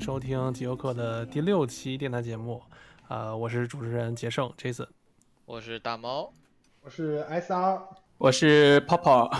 [0.00, 2.62] 收听极游客的第六期电台节目，
[3.08, 4.86] 呃，我是主持人杰胜 Jason。
[5.44, 6.32] 我是大猫，
[6.82, 7.80] 我是 SR，
[8.18, 9.30] 我是泡泡，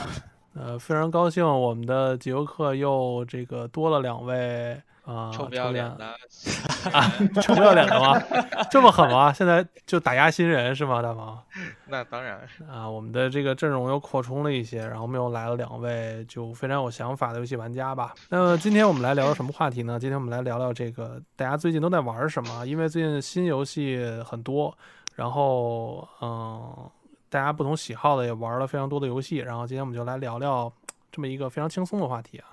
[0.54, 6.06] 呃，非常高兴我们的极游客又这个多了两位啊，臭不要脸的，
[6.92, 7.00] 啊，
[7.40, 8.20] 臭不要脸的吗？
[8.68, 9.32] 这么狠吗？
[9.32, 11.40] 现在就打压新人是吗，大毛？
[11.86, 18.14] 那当然，啊，我们的这个阵容又扩充了一些，然后我们又来了两位就非常有想法的游戏玩家吧。
[18.28, 19.96] 那么今天我们来聊聊什么话题呢？
[19.98, 24.76] 今天我们来聊聊这个大家最近都在玩什么，因为最近新游戏很多，
[25.14, 26.90] 然后嗯，
[27.30, 30.72] 大家不同喜好的也玩了非常多的游戏，然后今天我们就来聊聊
[31.12, 32.46] 这么一个非常轻松的话题啊。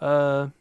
[0.00, 0.52] 呃，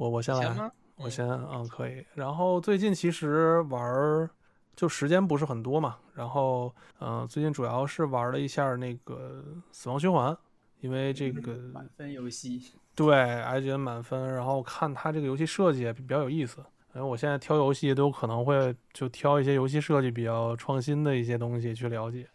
[0.00, 0.70] 我我先来？
[0.96, 2.02] 我先嗯可以。
[2.14, 4.30] 然后最近其实玩儿
[4.74, 10.34] 就时间不是很多嘛，然后嗯、呃最近主要是玩了一下那个死亡循环，
[10.80, 16.64] 因为这个满分游戏，对 IGN 满分，然后看它这个游戏设计也比较有意思。
[16.94, 22.26] 因为我现在挑游戏都有可能会就挑一些游戏设计比较创新的一些东西去了解。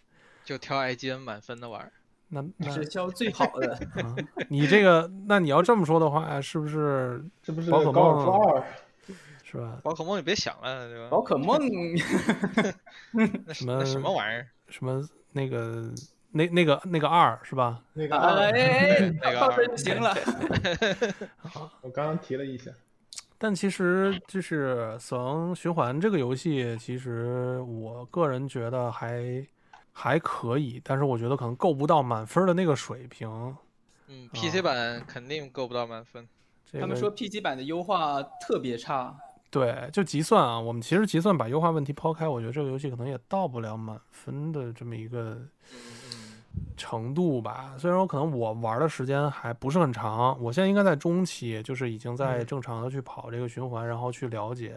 [0.43, 1.91] 就挑 IGN 满分的玩儿。
[2.29, 3.73] 那那是挑最好的。
[3.95, 4.15] 啊，
[4.49, 8.63] 你这个那你要这么说的话，是不是 这不是宝可梦二？
[9.43, 9.79] 是吧？
[9.83, 11.09] 宝可梦你别想了，对吧？
[11.09, 11.59] 宝可梦，
[13.45, 14.47] 那什么什么玩意儿？
[14.67, 15.89] 什么那个
[16.31, 17.81] 那那个那个二是吧？
[17.93, 20.13] 那个二，哎，那个二就行了。
[21.81, 22.71] 我刚刚提了一下，
[23.37, 29.45] 但其实就是《死亡循环》这个游戏，其实我个人觉得还
[29.97, 33.29] 还可以，但是我觉得可能够不到满分的那个水平。
[34.07, 36.27] 嗯啊，PC 版肯定够不到满分。
[36.69, 39.15] 这个他们说 PC 版的优化特别差，
[39.49, 45.39] 对，就计算啊，我们其实计算把优化问题抛开，我觉得这个游戏可能也到不了满分的这么一个
[46.75, 47.73] 程度吧。
[47.77, 54.75] 虽然说可能我玩的时间还不是很长，我现在应该在中期，就是已经在正常的去跑这个循环，然后去了解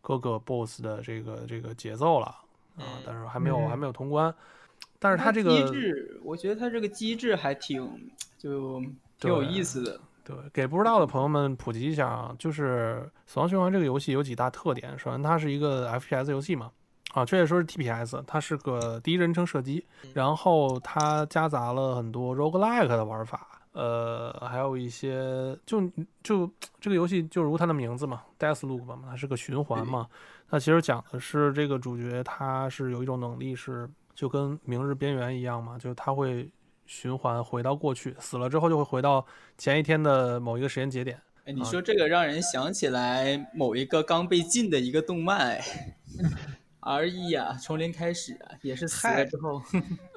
[0.00, 2.34] 各个 BOSS 的这个这个节奏了
[2.78, 4.34] 啊嗯，但是还没有嗯还没有通关。
[5.00, 8.80] 但是它这个机制，我觉得它这个机制还挺就
[9.20, 10.00] 挺有意思的。
[10.24, 14.98] 对，给不知道的朋友们普及一下啊，就是《死亡循环》这个游戏有几大特点。
[14.98, 16.70] 首先，它是一个 FPS 游戏嘛，
[17.12, 25.80] 啊，确切说是 TPS，它是个第一人称射击，然后它夹杂了很多 roguelike 的玩法，呃，还有一些就
[26.22, 26.50] 就
[26.80, 30.08] 这个游戏就如它的名字嘛，Death Loop 嘛，它是个循环嘛。
[30.50, 36.50] 那其实讲的是这个主角他是有一种能力是就跟《明日边缘》一样嘛，就是他会
[36.86, 39.24] 循环回到过去，死了之后就会回到
[39.58, 41.20] 前一天的某一个时间节点。
[41.44, 45.64] 哎，你说这个让人想起来某一个刚被禁的一个动漫， 哎
[46.80, 49.62] ，R E 啊，从零开始啊，也是死了之后，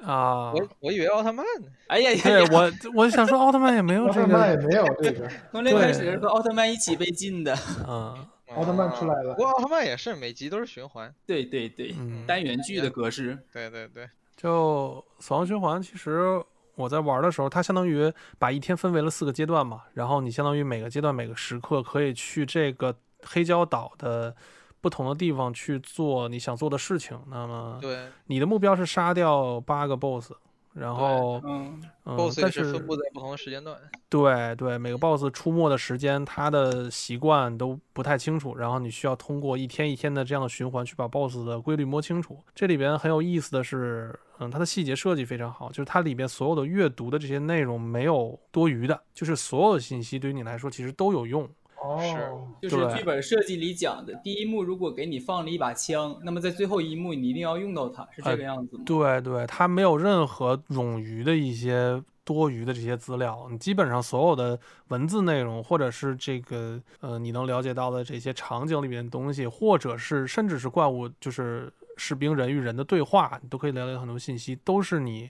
[0.02, 1.68] 啊，我我以为奥特曼呢。
[1.88, 7.54] 哎呀呀对，我我想说奥特曼也没有这奥特曼也个，没有这个，从零开始和奥特曼一起被禁的。
[7.86, 8.26] 嗯
[8.56, 11.14] 奥特曼出来了不过奥特曼也是每集都是循环。
[11.26, 13.38] 对对对，嗯，单元剧的格式。
[13.52, 16.42] 对对对，就死亡循环，其实
[16.74, 24.34] 我在玩的时候，它相当于把一天分为了四个阶段嘛，然后你相当于每个阶段每个时刻可以去这个黑礁岛的
[24.80, 27.18] 不同的地方去做你想做的事情。
[27.28, 30.32] 那么对你的目标是杀掉八个 BOSS，
[30.74, 33.76] 然后嗯，嗯，，BOSS 也但是分布在不同的时间段。
[34.08, 42.42] 对对，每个 boss 出没的时间，它的习惯都不太清楚，然后你需要通过一天一天的这样的循环去把 boss 的规律摸清楚。
[42.54, 51.48] 这里边很有意思的是，嗯，它的细节设计非常好，就是它里边所有的阅读的这些内容没有多余的，就是所有的信息对于你来说其实都有用。
[51.84, 58.84] 哦，就是剧本设计里讲的，第一幕如果给你放了一把枪，那么在最后一幕你一定要用到它，是这个样子吗？
[58.86, 64.58] 对对，它没有任何冗余的一些多余的这些资料，你基本上所有的
[64.88, 75.28] 文字内容，或者是这个呃你能了解到的这些场景里面的东西，或者是甚至是怪物，就是士兵人与人的对话，你都可以了解很多信息，都是你。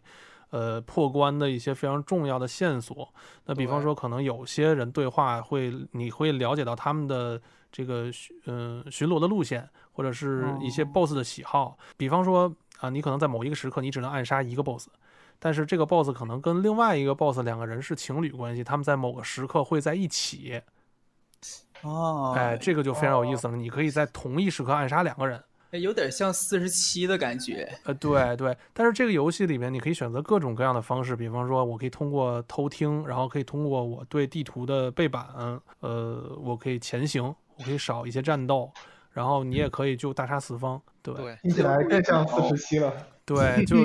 [0.52, 3.08] 呃，破关的一些非常重要的线索。
[3.46, 7.40] 那比方说，可能有些人对话会，你会了解到他们的
[7.72, 11.78] 这个巡嗯、巡逻的路线，或者是一些哦 BOSS 的喜好。
[11.96, 14.88] 比方说啊，你可能在某一个时刻你只能暗杀一个 BOSS，
[15.38, 20.60] 但是这个 BOSS 可能跟另外一个 BOSS 两个人是情侣关系，他们在某个时刻会在一起。
[21.80, 23.56] 哦，哎，这个就非常有意思了。
[23.56, 25.42] 你可以在同一时刻暗杀两个人。
[25.72, 27.66] 哎有点像四十七的感觉。
[27.84, 35.26] 呃，对对，但是这个游戏里面你可以选择各种各样的方式，比方说我可以通过偷听，然后可以通过我对地图的背板，
[35.80, 38.70] 呃，我可以前行，我可以少一些战斗，
[39.12, 40.80] 然后你也可以就大杀四方。
[41.02, 42.94] 对对，听起来更像四十七了。
[43.24, 43.76] 对，就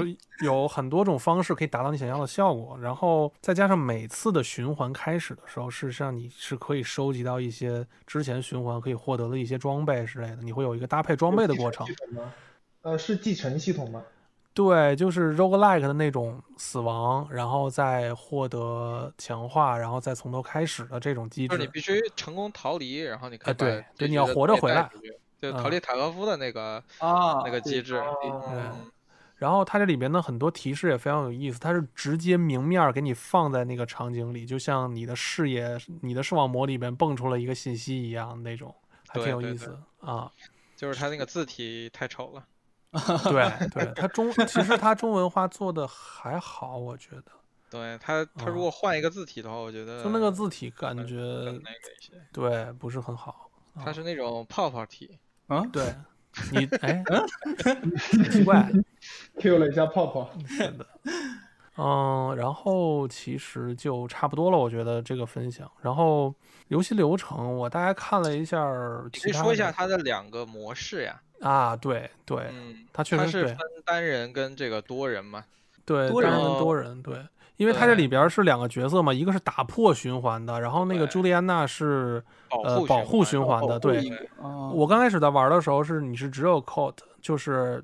[0.44, 11.86] 有很多种方式可以达到你想要的效果，然后再加上每次的循环开始的时候，事实上你是可以收集到一些之前循环可以获得的一些装备之类的，你会有一个搭配装备的过程？
[12.82, 14.04] 呃，是继承系统吗？
[14.54, 21.56] 对，就是 roguelike 的那种死亡，然后再获得强化，然后再从头开始的这种机制。
[21.56, 24.90] 就是你必须成功逃离，然后你可以啊对对你要活着回来。
[25.40, 28.02] 就嗯逃离塔科夫的那个啊，那个机制，
[29.38, 38.74] 然后它这里边的很多提示也非常有意思，它是直接明面儿给你放在那个场景里，就像你的视野、你的视网膜里边蹦出了一个信息一样那种，
[39.08, 40.32] 还挺有意思啊。
[40.76, 42.46] 就是它那个字体太丑了。
[43.30, 47.32] 对对，它中其实它中文化做的还好，我觉得，
[47.70, 52.14] 对它，它如啊果换一个字体的话，我觉得就那个字体感觉更那个一些。
[52.32, 53.52] 对不是很好。
[53.76, 55.94] 它是那种泡泡体，啊，对
[56.52, 57.04] 你哎，
[58.32, 58.70] 奇怪，
[59.40, 60.86] Q 了一下泡泡， 是的，
[61.78, 65.70] 嗯，然后其实就差不多了，我觉得这个分享。
[65.82, 66.34] 然后
[66.70, 68.64] 游戏流程，我大概看了一下
[69.22, 71.22] 可以说一下它的两个模式呀。
[71.42, 75.44] 啊，对对嗯，它确实它是分单人跟这个多人嘛。
[75.86, 77.26] 对，多人单人跟哦多人对，
[77.58, 82.24] 因为它这里边是两个角色嘛，一个是打破循环的，然后那个朱莉安娜是
[82.64, 84.08] 呃保护循环的，对。
[84.42, 87.84] 啊，我刚开始在玩的时候是你是只有 Code，就是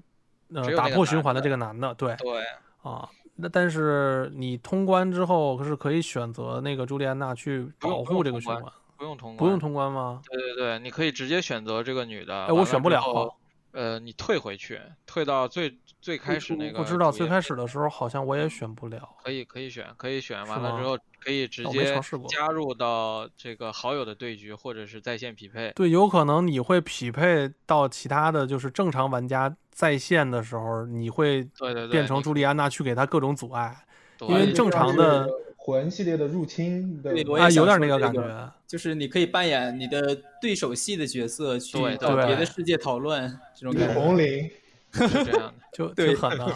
[0.53, 2.43] 呃打破循环的这个男的，对对，
[2.83, 3.09] 啊。
[3.35, 8.63] 那但是你通关之后是可以选择那个朱莉安娜去保护这个循环，
[8.95, 9.57] 不用通关，不用。
[9.57, 10.21] 通关吗？
[10.29, 12.45] 对对对，你可以直接选择这个女的。
[12.45, 13.35] 哎，我选不了。
[13.73, 16.79] 呃，你退回去，退到最最开始那个。
[16.79, 19.09] 我知道最开始的时候好像我也选不了。
[19.23, 21.99] 可以可以选，可以选完了之后可以直接
[22.29, 25.71] 加入到这个好友的对局或者是在线匹配。
[25.75, 33.75] 对，有可能你会匹配到其他的就是正常玩家在线的时候，你会对对对，变成朱莉安娜去给他各种阻碍
[34.17, 35.27] 对因为正常的
[35.57, 37.09] 魂系列的入侵的
[37.39, 38.51] 啊，有点那个感觉。
[38.73, 43.93] 就是你可以扮演你的对手戏的角色，去到别的世界讨论这种感觉。
[43.93, 44.51] 红绫，
[44.91, 46.51] 是这样的，就对挺狠的，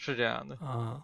[0.00, 0.58] 是这样的。
[0.60, 1.00] 嗯。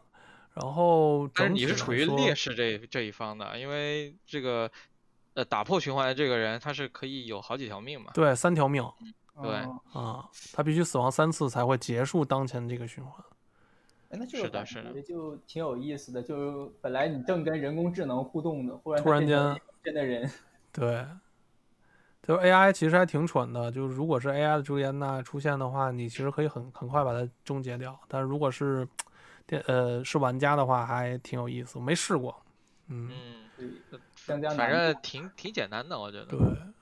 [0.54, 4.68] 然后整体来但是你是处于劣势这这一方的，因为这个
[5.34, 8.10] 呃打破循环的这个人他是可以有好几条命嘛。
[8.12, 8.82] 对三条命
[9.40, 13.24] 对哦啊，他必须死亡三次才会结束当前这个循环。
[14.08, 19.38] 哎，那这个感是的是的觉就挺有意思的，就是本来你正跟人工智能互动的，忽然突然间
[19.84, 20.28] 真的人，
[20.72, 21.06] 对，
[22.22, 27.98] 就是 AI 其实还挺蠢的，就是如果是 AI 的朱莉安娜出现的话，你其实可以很很快把它终结掉。
[28.06, 28.86] 但是如果是
[29.46, 32.34] 电呃是玩家的话，还挺有意思，我没试过。
[32.88, 33.10] 嗯，
[33.58, 36.26] 嗯，对，增加反正挺挺简单的，我觉得。
[36.26, 36.38] 对，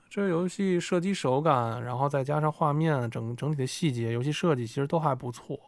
[0.09, 5.59] 这个游戏射击手感，然后再加上画面整整体的细节、游戏设计，其实都还不错。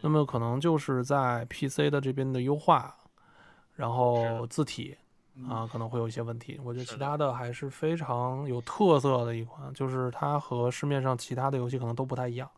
[0.00, 2.96] 那嗯么可能就是在 PC 的这边的优化，
[3.74, 4.96] 然后字体
[5.46, 6.58] 啊可能会有一些问题。
[6.64, 12.50] 我觉得其他的还是非常有特色的一款，就是它和市面上其他的游戏可能都不太一样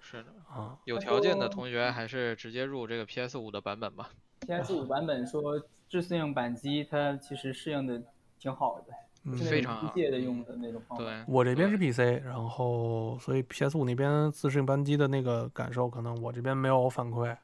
[0.00, 0.76] 是的，啊。
[0.84, 4.10] 有条件的同学还是直接入这个 PS 五的版本吧。
[4.40, 8.02] PS 五版本说自适应扳机，它其实适应的
[8.38, 8.92] 挺好的，
[9.24, 11.04] 嗯非常好机械的用的那种方法。
[11.04, 17.36] 对，我这边是 PC，然后所以 PS 五那边自适应扳机的那个感受，可能我这边没有反馈。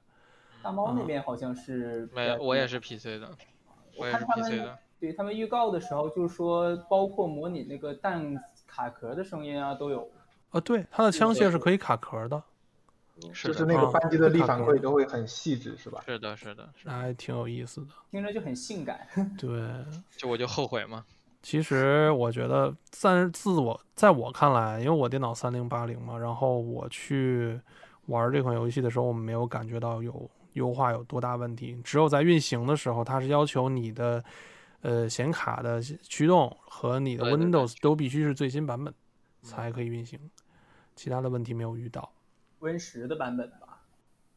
[0.62, 3.30] 大猫那嗯边好像是比没较我也是 PC 的，
[3.96, 4.78] 我也是看他 PC 们的。
[5.00, 10.08] 对他们预告的时候，就是说包括模拟那个弹卡壳的声音啊都有。
[10.50, 12.42] 啊，对，它的枪械是可以卡壳的，
[13.32, 16.02] 是的，就是那个啊扳机的力反馈都会很细致，是吧？
[16.06, 16.92] 是的，是的，是的。
[16.92, 17.88] 那还挺有意思的。
[18.10, 19.06] 听着就很性感。
[19.36, 19.68] 对，
[20.16, 21.04] 就我就后悔嘛。
[21.42, 27.60] 其实我觉得，在自我在我看来，因为我电脑三零八零嘛，然后我去
[28.06, 34.24] 玩这款游戏的时候，我没有感觉到有优化有多大问题，只有在运行的时候，它是要求你的
[34.80, 38.92] 呃显卡的驱动和你的 Windows 都必须是最新版本
[39.42, 40.18] 才可以运行，
[40.96, 42.10] 其他的问题没有遇到。
[42.60, 43.82] Win 十的版本吧，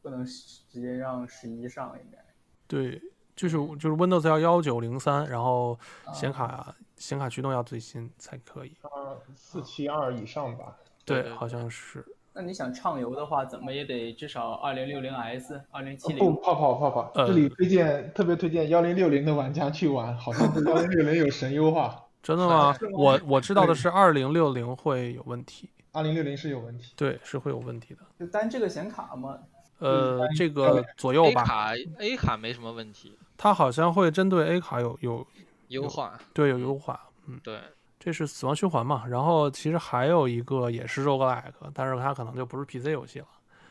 [0.02, 2.18] 不能直接让十一上应该。
[2.66, 3.00] 对，
[3.34, 5.78] 就是就是 Windows 要幺九零三，然后
[6.12, 8.76] 显啊卡显卡驱动要最新才可以。
[8.82, 10.76] 二四七二以上吧。
[11.04, 12.04] 对，对好像是。
[12.38, 22.72] 那你想畅游的话，怎么也得至少二零六零 S、二零七零不，泡泡泡泡，呃这里推荐特别推荐幺零六零的玩家去玩，好像是幺零六零有神优化， 真的吗？
[22.92, 26.92] 我我知道的是二零六零会有问题，二零六零是有问题。
[26.96, 28.02] 对，是会有问题的。
[28.20, 29.36] 就单这个显卡嘛，
[29.80, 35.26] 呃，这个左右吧 A 吧，卡 A 卡没什么问题，它好像会针对 A 卡有有
[35.66, 36.16] 优化。
[36.32, 37.58] 对有优化，嗯，对，
[37.98, 39.04] 这是死亡循环嘛。
[39.06, 43.26] 然后其实还有一个也是 roguelike，但是它可能就不是 PC 游戏了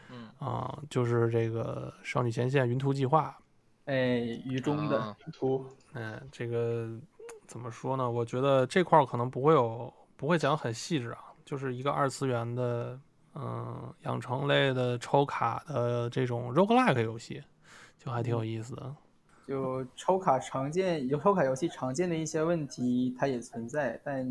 [0.10, 3.36] 嗯，啊、就是这个《少女前线：云图计划》。
[3.86, 6.90] 哎，雨中的啊图嗯，这个
[7.48, 8.10] 怎么说呢？
[8.10, 13.00] 我觉得这块儿可能不会有，不会讲很细致啊，就是一个二次元的，
[13.36, 17.42] 嗯，养成类的抽卡的这种 roguelike 游戏，
[17.98, 18.94] 就还挺有意思的。
[19.48, 24.28] 就抽卡常见有抽卡游戏常见的一些问题，它也存在，但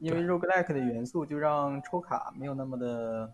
[0.00, 3.32] 因为 roguelike 的元素，就让抽卡没有那么的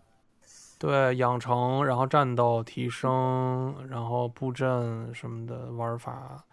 [0.77, 6.43] 对，养成，然后战斗提升，然后布阵什么的玩法，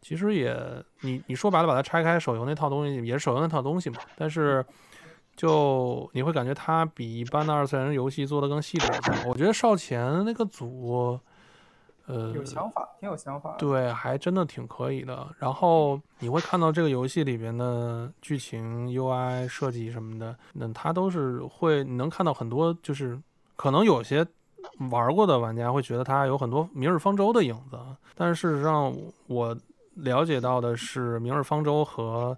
[0.00, 0.56] 其实也
[1.02, 3.98] 你你说白了，把它拆开，手游那套东西也是手游那套东西嘛。
[4.16, 4.64] 但是
[5.36, 9.28] 就你会感觉它比一般的二次元游戏做的更细致一些。
[9.28, 11.20] 我觉得少前那个组，
[12.08, 13.54] 呃，有想法，挺有想法。
[13.58, 15.26] 对，还真的挺可以的。
[15.38, 23.20] 然后你会看到这个游戏里边的剧情、UI 设计什么的，那它都是会，你能看到很多，就是
[23.56, 24.26] 可能有些
[24.90, 27.78] 玩过的玩家会觉得它有很多《明日方舟》的影子，
[28.14, 28.94] 但是事实上
[29.26, 29.56] 我
[29.94, 32.36] 了解到的是，《明日方舟》和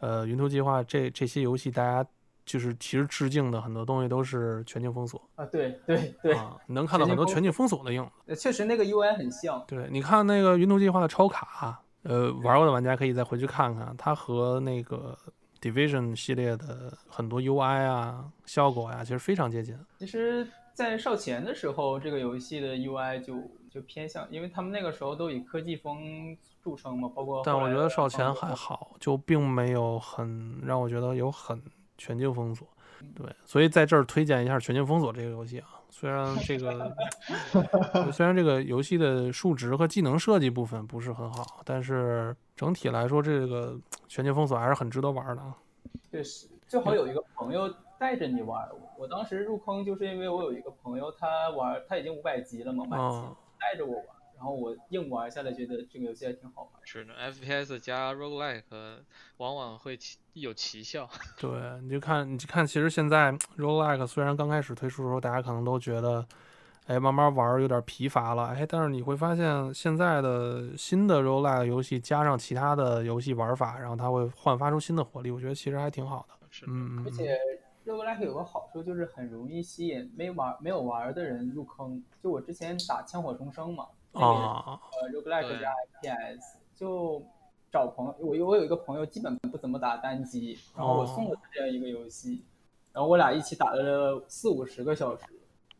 [0.00, 2.04] 呃《云图计划》这这些游戏，大家
[2.52, 8.10] 就是其实致敬的很多东西都是全境封锁啊，对对对，啊，你能看到很多全境封锁的影子。
[8.26, 9.64] 呃确实那个 UI 很像。
[9.66, 15.16] 对，你看那个云图计划的超卡，呃，玩过的玩家可以再回去看看，它和那个
[15.62, 19.74] Division 系列的很多 UI 啊、效果呀、其实非常接近。
[19.98, 31.58] 其实，在少前的时候，这个游戏的 UI 就就偏向，因为他们那个时候都以科技风著称嘛，包括但我觉得少前还好，就并没有很让我觉得有很
[32.02, 32.66] 全境封锁。
[33.14, 35.68] 对，所以在这儿推荐一下《全境封锁》这个游戏啊。
[35.88, 36.92] 虽然这个
[38.12, 43.72] 虽然这个游戏的数值和技能设计部分不是很好，但是整体来说，这个
[44.08, 45.56] 《全境封锁》还是很值得玩的啊。
[46.10, 48.70] 确实，最好有一个朋友带着你玩儿。
[48.72, 56.72] 我我当时入坑就是因为我有一个朋友，他玩他已经五百级了嘛，满级，嗯带着我玩儿，然后我硬玩下来，觉得这个游戏还挺好玩。
[56.82, 58.64] 是的，FPS 加 roguelike
[59.36, 61.08] 往往会奇有奇效。
[61.38, 61.48] 对，
[61.82, 66.26] 你就看，你就看，其实现在 roguelike 虽然刚开始推出的时候，大家可能都觉得，
[66.88, 76.34] 哎，慢慢玩有点疲乏了，哎，但是你会发现现在的新的 roguelike 游戏加上其他的游戏玩法，然后它会焕发出新的活力，我觉得其实还挺好的。
[76.50, 77.38] 是的，嗯而且
[77.86, 82.02] roguelike 有个好处就是很容易吸引没玩没有玩的人入坑。
[82.22, 87.22] 就我之前打枪火重生嘛，啊，呃 roguelike 加 FPS，就
[87.70, 92.44] 找朋友，我我有一个朋友基本不怎么打单机，然后我送了他这样一个游戏，
[92.92, 95.24] 然后我俩一起打了四五十个小时，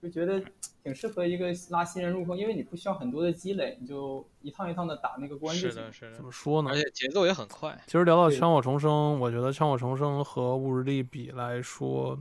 [0.00, 0.42] 就觉得
[0.82, 5.92] 挺适合一个拉新人入坑，因为你不需要很多的积累，你就一趟一趟的打那个关就是的，。
[5.92, 6.76] 是的怎，么说呢而？
[6.76, 7.78] 且节奏也很快。
[7.86, 12.18] 其实聊到枪火重生，我觉得枪火重生和物日历比来说，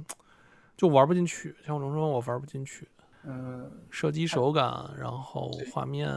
[0.76, 1.56] 就玩不进去。
[1.66, 2.88] 枪火重生我玩不进去，
[3.24, 6.10] 嗯，射击手感，然后画面。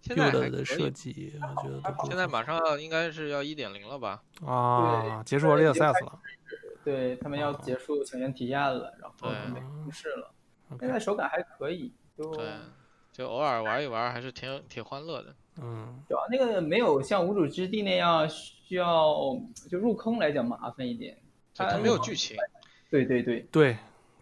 [0.00, 0.88] 现在的设。
[0.88, 4.22] 计，我觉得都不现在马上应该是要一点零了吧？
[4.46, 6.18] 啊，结束对 early 已经开 access 了。
[6.84, 10.30] 对他们要结束抢先体验了，然后对准备正式了。
[10.80, 12.46] 现在手感还可以，就对，
[13.12, 15.34] 就偶尔玩一玩，还是挺挺欢乐的。
[15.60, 19.14] 嗯，主要那个没有像无主之地那样需要
[19.68, 21.18] 就入坑来讲麻烦一点。
[21.54, 22.36] 它就它没有剧情，
[22.88, 23.76] 对对对，对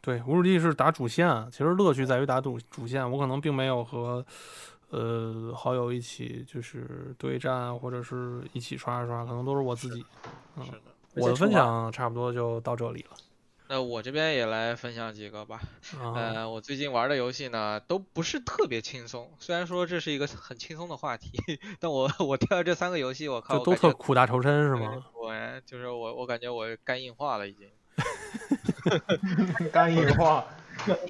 [0.06, 3.10] 对，无主地是打主线，其实乐趣在于打主主线。
[3.10, 4.24] 我可能并没有和
[4.90, 10.06] 呃好友一起就是对战，或者是一起刷一刷，可能都是我自己。
[10.56, 10.80] 嗯是的。
[11.16, 13.16] 我的分享差不多就到这里了。
[13.66, 15.60] 那我这边也来分享几个吧。
[16.00, 19.28] 啊，呃，我最近玩的游戏呢，都不是特别轻松。
[19.40, 21.32] 虽然说这是一个很轻松的话题，
[21.80, 25.04] 但我我挑的这三个游戏，我靠，都特苦大仇深是对吗？
[25.20, 25.34] 我
[25.64, 27.68] 就是我，我感觉我肝硬化了已经。
[29.72, 30.44] 肝硬化，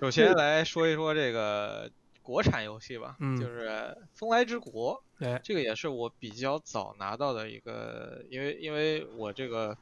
[0.00, 1.90] 首先来说一说这个
[2.22, 3.68] 国产游戏吧，嗯就是
[4.14, 9.76] 《风来之国》，哎，这个也是我比较早拿到的一个，因为因为我这个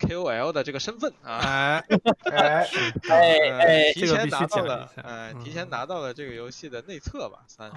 [0.00, 1.82] KOL 的这个身份啊，
[2.30, 2.66] 哎，
[3.08, 7.76] 哎，哎提前拿到了呃，提前嗯拿到了这个游戏的内测吧，算是。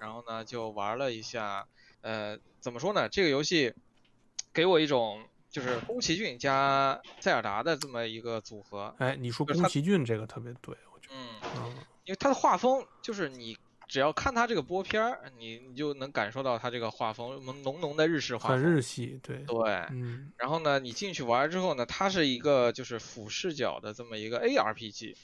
[0.00, 1.66] 然后呢，就玩了一下，
[2.00, 3.08] 呃，怎么说呢？
[3.08, 3.74] 这个游戏
[4.52, 5.20] 给我一种
[5.52, 11.28] 就是宫崎骏加塞尔达的这么一个组合，哎，你说宫崎骏这个特别对，我觉得，嗯，
[11.58, 11.72] 嗯，
[12.04, 13.56] 因为他的画风就是你
[13.86, 18.72] 只要看他这个播片儿，你你就能感受到他这个画风浓浓浓的日式画很风。
[18.72, 25.14] 日系，对，对，嗯，然后呢，你进去玩之后呢，它是一个就是俯视角的这么一个 ARPG，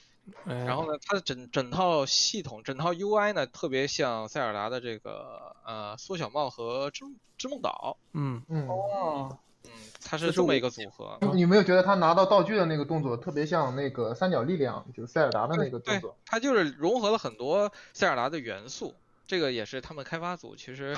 [0.45, 7.07] 哎，然后呢，它的整整套系统、整套 UI 呢，特别像塞尔达的这个呃缩小帽和织
[7.39, 11.19] 织梦岛，嗯，嗯，哦，嗯，它是这么一个组合。
[11.35, 18.95] 你有没有觉得他拿到道具的那个动作特别像那个三角力量，就是塞尔达的那个动对作？，它就是融合了很多塞尔达的元素，
[19.27, 20.97] 这个也是他们开发组其实，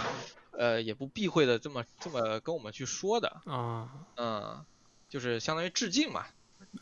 [0.53, 4.65] 呃，也不避讳的这么这么跟我们去说的，啊，嗯，
[5.09, 6.25] 就是相当于致敬嘛，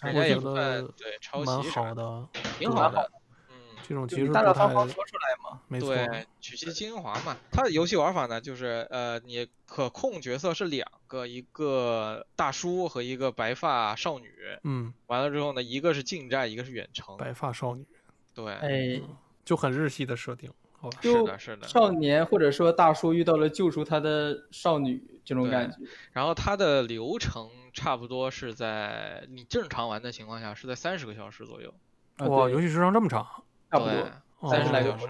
[0.02, 2.28] 我人家也觉不算得对抄袭啥的，好的，
[2.58, 3.10] 挺好的，
[3.48, 3.54] 嗯。
[3.88, 5.60] 这种就其实大大方方太说出来嘛。
[5.66, 7.34] 没错，对，取其精华嘛。
[7.50, 14.32] 它的游戏玩法呢，就是呃，你可控角色是两个，一个大叔和一个白发少女。
[14.62, 17.16] 嗯，完了之后呢，一个是近战，一个是远程。
[17.16, 17.84] 白发少女
[18.32, 19.00] 对，哎，
[19.44, 20.48] 就很日系的设定，
[20.78, 20.98] 好吧？
[21.02, 21.66] 是的，是的。
[21.66, 25.76] 少年或者说大叔遇到了救赎他的少女这种感觉。
[26.12, 31.74] 然后它的流程差不多是在你正常玩的情况下是在三十个小时左右。
[32.18, 33.26] 啊哇，对游戏时长这么长，
[33.70, 34.04] 差不对
[34.40, 35.06] 多，三十来小时，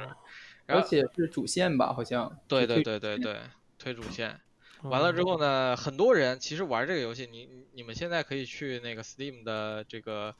[0.66, 2.38] 而且是主线吧，好像。
[2.46, 3.40] 对对对对对，
[3.78, 4.40] 推主线。
[4.82, 10.34] 嗯完了之后呢，很多人其实玩这个游戏，你你你们现在可以去那个 Steam 的这个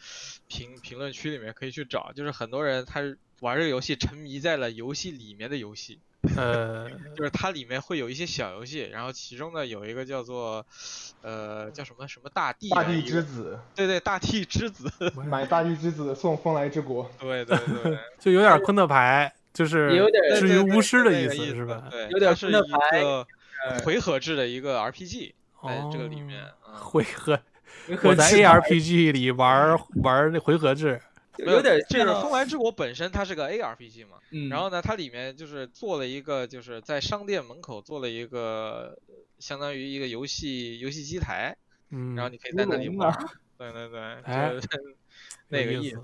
[0.47, 3.01] 评评论区里面可以去找，就是很多人他
[3.41, 6.01] 玩这个游戏沉迷在了游戏里面的游戏，
[6.37, 10.65] 呃， 就是它里面会有一些小游戏，然后其中呢有一个叫做
[11.23, 14.91] 呃叫什么什么大地大地之子，对对大地之子，
[15.27, 17.11] 买大地之子送风来之国。
[17.21, 21.89] 对对对， 就有点昆特牌，就是也有点至于巫师的那个意思是吧？
[21.91, 23.27] 对，有点是一昆特牌个呃
[23.85, 27.41] 回合制的一个 RPG，在哦，这个里面，嗯回合，
[27.87, 31.01] 回合我在 ARPG 里玩玩那回合制，
[31.39, 38.99] 有有点就是风来之国本身它是个 ARPG 嘛，嗯，然后呢，它里面就是做了一个，就是在商店门口做了一个，
[39.39, 41.57] 相当于一个游戏游戏机台，
[41.91, 43.13] 嗯，然后你可以在那里玩。
[43.57, 44.69] 对对对，哎就是
[45.49, 45.97] 那个意思有意思。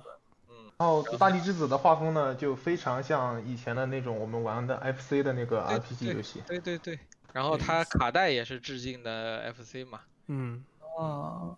[0.51, 6.43] 嗯，然后大地之子的画风呢，就非常像以前的那种我们玩的 FC 的那个 RPG 游戏。
[6.49, 6.99] 对对对。
[7.35, 10.01] 然后它卡带也是致敬的 FC 嘛。
[10.29, 10.65] 嗯，
[10.97, 11.51] 啊，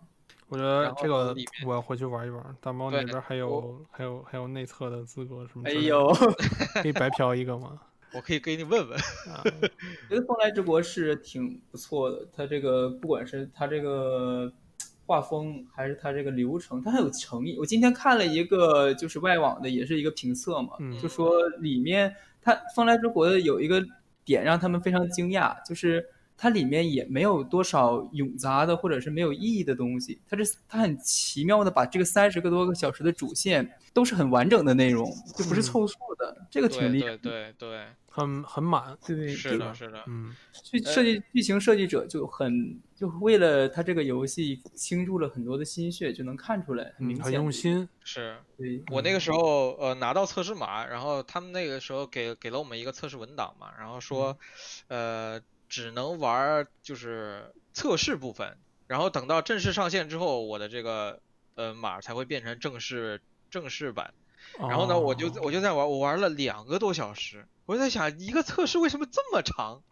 [0.49, 1.35] 我觉得这个
[1.65, 2.43] 我要回去玩一玩。
[2.59, 5.69] 大猫那边还有还有还有内测的资格什么？
[5.69, 6.11] 哎呦，，
[6.81, 7.79] 可以白嫖一个吗？
[8.15, 8.97] 我可以给你问问。
[9.29, 9.43] 啊，
[10.09, 14.51] 觉得《风来之国》是挺不错的，它这个不管是它这个
[15.05, 17.55] 画风，还是它这个流程，它很有诚意。
[17.59, 23.85] 我今天看了一个就是外网的，也是一个评测嘛，嗯就说里面它《风来之国》的有一个
[24.27, 26.05] 点让他们非常惊讶，就是
[26.37, 37.17] 它里面也没有多少冗杂的或者是没有意义的东西，它是它很奇妙的把这个三十个多个小时的主线都是很完整的内容，就不是嗯凑数的，这个挺厉害对。
[37.17, 38.97] 对对，很很满。
[39.05, 40.03] 对，是的，是的。
[40.07, 47.25] 嗯，剧设计剧情设计者就很就为了他这个游戏倾注了很多的心血，就能看出来，很明嗯，显。
[47.25, 47.51] 很用。
[47.51, 47.89] 心。
[48.03, 54.37] 是对，我那个时候呃拿到测试码，然后他们那个时候给给了我们一个测试文档嘛，然后说，
[54.87, 61.21] 呃只能玩就是测试部分，然后等到正式上线之后，我的这个
[61.55, 64.13] 呃码才会变成正式正式版。
[64.59, 69.83] 然后呢，我就哦我就在玩，我玩了两个多小时，我就在想一个测试为什么这么长？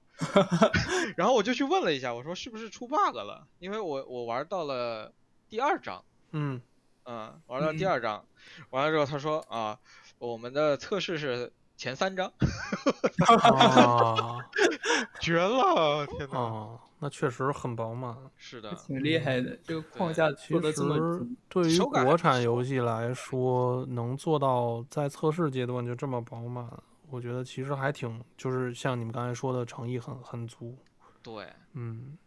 [1.17, 3.47] 然后我就去问了一下，我说是不是出 bug 了？
[3.59, 5.13] 因为我我玩到了
[5.49, 6.05] 第二章。
[6.31, 6.61] 嗯
[7.03, 8.25] 嗯，玩到第嗯二章，
[8.69, 9.77] 完了之后他说啊，
[10.17, 12.31] 我们的测试是前三章，
[13.27, 14.37] 啊
[15.19, 16.05] 绝了！
[16.07, 18.15] 天呐，哦，那确实很饱满。
[18.37, 21.27] 是的，挺厉害的，这个框架其做的这么。
[21.49, 26.65] 对于国产游戏来说，能做到在测试阶段就这么饱满，
[27.09, 30.77] 我觉得其实还挺，就是像你们刚才说的，诚意很很足。
[31.21, 32.17] 对，嗯，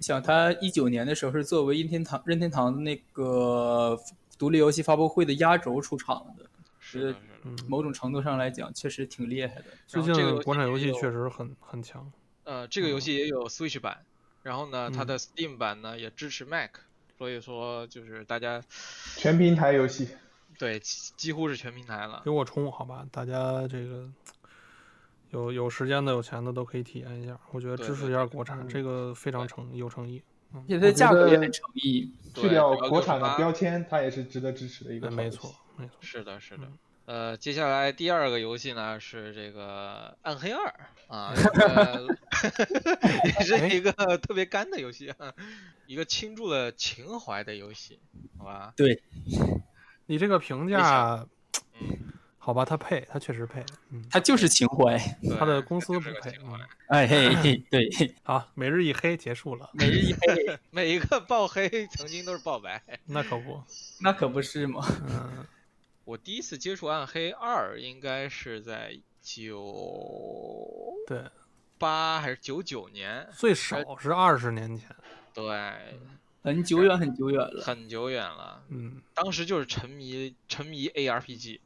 [0.00, 3.98] 想他一九年的时候是作为任天堂任天堂的那个
[4.38, 6.45] 独立游戏发布会的压轴出场的，
[6.88, 9.64] 是的，嗯，某种程度上来讲，确实挺厉害的。
[9.88, 12.12] 最近国产游戏确实很很强。
[12.44, 14.04] 呃，这个游戏也有 Switch 版，
[14.44, 16.70] 然后呢，它嗯的 Steam 版呢也支持 Mac，
[17.18, 18.62] 所以说就是大家
[19.16, 20.10] 全平台游戏，
[20.60, 22.30] 对几几乎是全平台了给。
[22.30, 24.08] 我充好吧，大家这个
[25.30, 27.36] 有有时间的、有钱的都可以体验一下。
[27.50, 30.22] 我觉得支持一下国产，嗯这个非常诚有诚意。
[30.52, 32.12] 而且它的价格也很诚意。
[32.32, 35.94] 去掉国产的标签，它也是值得支持的一个没错，没错。
[36.00, 36.78] 是的，是的嗯。
[37.06, 40.74] 呃，接下来第二个游戏呢是这个《暗黑二》
[41.14, 42.18] 啊， 这个
[43.24, 45.32] 也是一个 特别干的游戏啊，
[45.86, 48.00] 一个倾注了情怀的游戏，
[48.36, 48.72] 好吧？
[48.76, 49.00] 对
[50.06, 51.24] 你这个评价，
[51.80, 53.64] 嗯， 好吧，他配，他确实配。
[53.90, 54.98] 嗯，它就是情怀。
[55.22, 56.32] 对它的公司不配。
[56.88, 57.88] 哎嘿嘿，对，
[58.24, 59.70] 好，每日一黑结束了。
[59.74, 62.82] 每日一黑，每一个爆黑曾经都是爆白。
[63.04, 63.62] 那可不，
[64.00, 64.84] 那可不是嘛。
[65.08, 65.44] 嗯，
[66.06, 71.20] 我第一次接触《暗黑二》应该是在九对，
[71.78, 73.28] 八还是九九年？
[73.32, 74.88] 最少是二十年前。
[75.34, 75.98] 对，
[76.44, 77.60] 很久远很久远了。
[77.60, 78.62] 很久远了。
[78.68, 81.58] 嗯，当时就是沉迷沉迷 ARPG，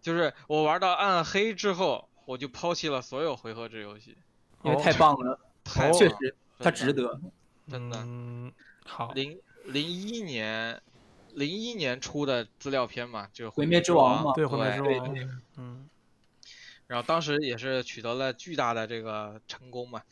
[0.00, 4.16] 就是我玩到暗黑之后，我就抛弃了所有回合制游戏，
[4.62, 7.20] 因为太棒了，太了确实它值得。
[7.70, 7.98] 真的。
[7.98, 8.50] 嗯，
[8.86, 10.80] 好，零零一年，
[11.34, 15.88] 零一年出的资料片嘛，就是毁灭之王嘛对，毁灭之王，嗯，
[16.86, 20.02] 然后当时也是取得了巨大的这个成功嘛，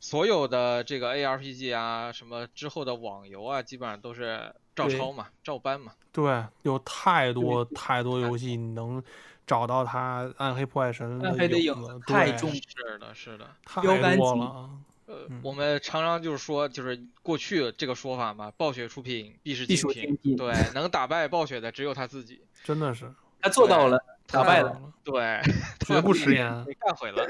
[0.00, 5.92] 所有的这个 ARPG 啊，什么之后的网游啊，基本上都是照抄嘛，照搬嘛。
[6.12, 9.02] 对，有太多太多游戏你能
[9.46, 12.60] 找到它《暗黑破坏神》暗黑的影子子，太重视
[13.00, 13.48] 了，是的。
[13.64, 14.70] 太多了，
[15.06, 24.80] 呃嗯，我们常常就是说，就是过去这个说法嘛，暴雪出品必是精品，对，能打败暴雪的只有他自己，真的是他做到了，打败了。
[25.04, 25.40] 对，
[25.86, 26.64] 绝不食言。
[26.64, 27.28] 给干毁了，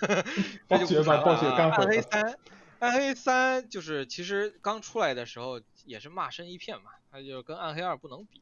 [0.66, 2.02] 暴雪把暴雪说了啊暗黑干毁了。
[2.02, 2.38] 三，
[2.78, 8.41] 暗黑三就是其实刚出来的时候也是骂声一片嘛，它就是跟暗黑二不能比嘛。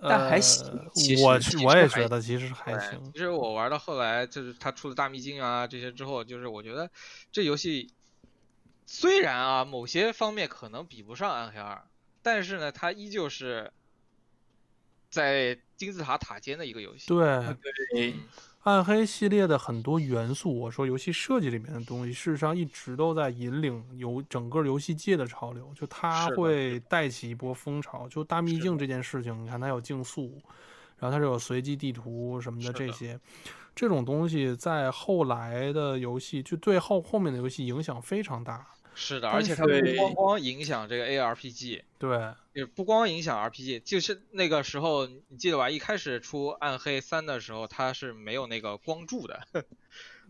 [0.00, 6.90] 但还行呃其实我其我也觉得其实还行，其实我玩到后来，就是他出了大秘境啊这些之后，就是我觉得
[7.32, 7.90] 这游戏
[8.86, 11.82] 虽然啊某些方面可能比不上暗黑二，
[12.22, 13.72] 但是呢，它依旧是
[15.10, 17.06] 在金字塔塔尖的一个游戏。
[17.06, 17.56] 对，
[17.92, 18.14] 对，
[18.64, 28.08] 暗黑系列的很多元素，我说游戏设计里面的东西，事实上一直都在引领游整个游戏界的潮流，就它会带起一波风潮。
[28.08, 30.40] 就大秘境这件事情，你看它有竞速，
[30.98, 33.20] 然后它是有随机地图什么的这些，
[33.74, 38.66] 这种东西在后来的游戏就对后后面的游戏影响非常大。
[38.94, 45.68] 是的，而且它不光光影响这个 ARPG，对，也不光影响 RPG，就是那个时候你记得吧？
[45.68, 49.40] 一开始出暗黑三的时候，它是没有那个光柱的，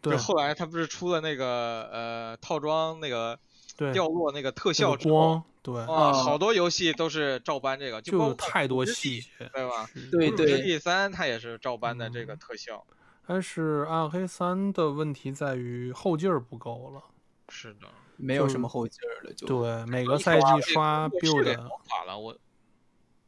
[0.00, 3.38] 对就，后来它不是出了那个呃套装那个
[3.76, 9.28] 对，掉落那个特效之后，光，对，哇，啊好多游戏都是照搬这个，就有括太多细节。
[9.52, 9.88] 对吧？
[10.10, 12.86] 对对，地三它也是照搬的这个嗯特效，
[13.26, 17.02] 但是暗黑三的问题在于后劲儿不够了。
[17.48, 17.88] 是的。
[18.18, 22.36] 就没有什么后劲儿了，就对，每个赛季刷 build 搞垮了，我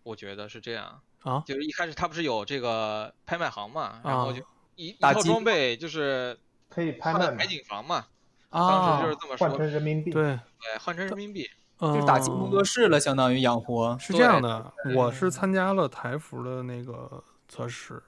[0.03, 4.43] 我觉得是这样，啊，就是一开始他不是有这个拍卖行嘛，然后啊就
[4.77, 8.07] 一套装备就是可以拍卖海，景房嘛，
[8.51, 10.11] 当啊时就，是这么换说，成人民币。
[10.11, 11.49] 对，对，换成人民币，
[11.81, 13.97] 就是打进工作嗯室了，相当于养活。
[13.99, 18.03] 是这样的，我是参加了台服的那个测试，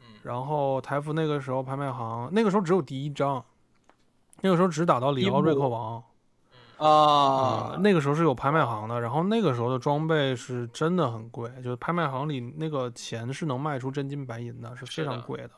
[0.00, 3.44] 嗯，然后台服那个时候拍卖行，那个时候只有第一章，
[4.40, 6.02] 那个时候只打到里奥瑞克王
[6.78, 15.50] 啊，那个时候是有拍卖行的，然后那个时候的装备是真的很贵，就是拍卖行里那个钱是能卖出真金白银的，是非常贵的。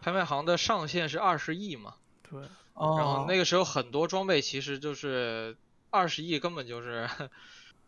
[0.00, 2.40] 拍卖行的上限是二十亿嘛，对，
[2.74, 5.56] 哦，然后那个时候很多装备其实就是
[5.90, 7.08] 二十亿根本就是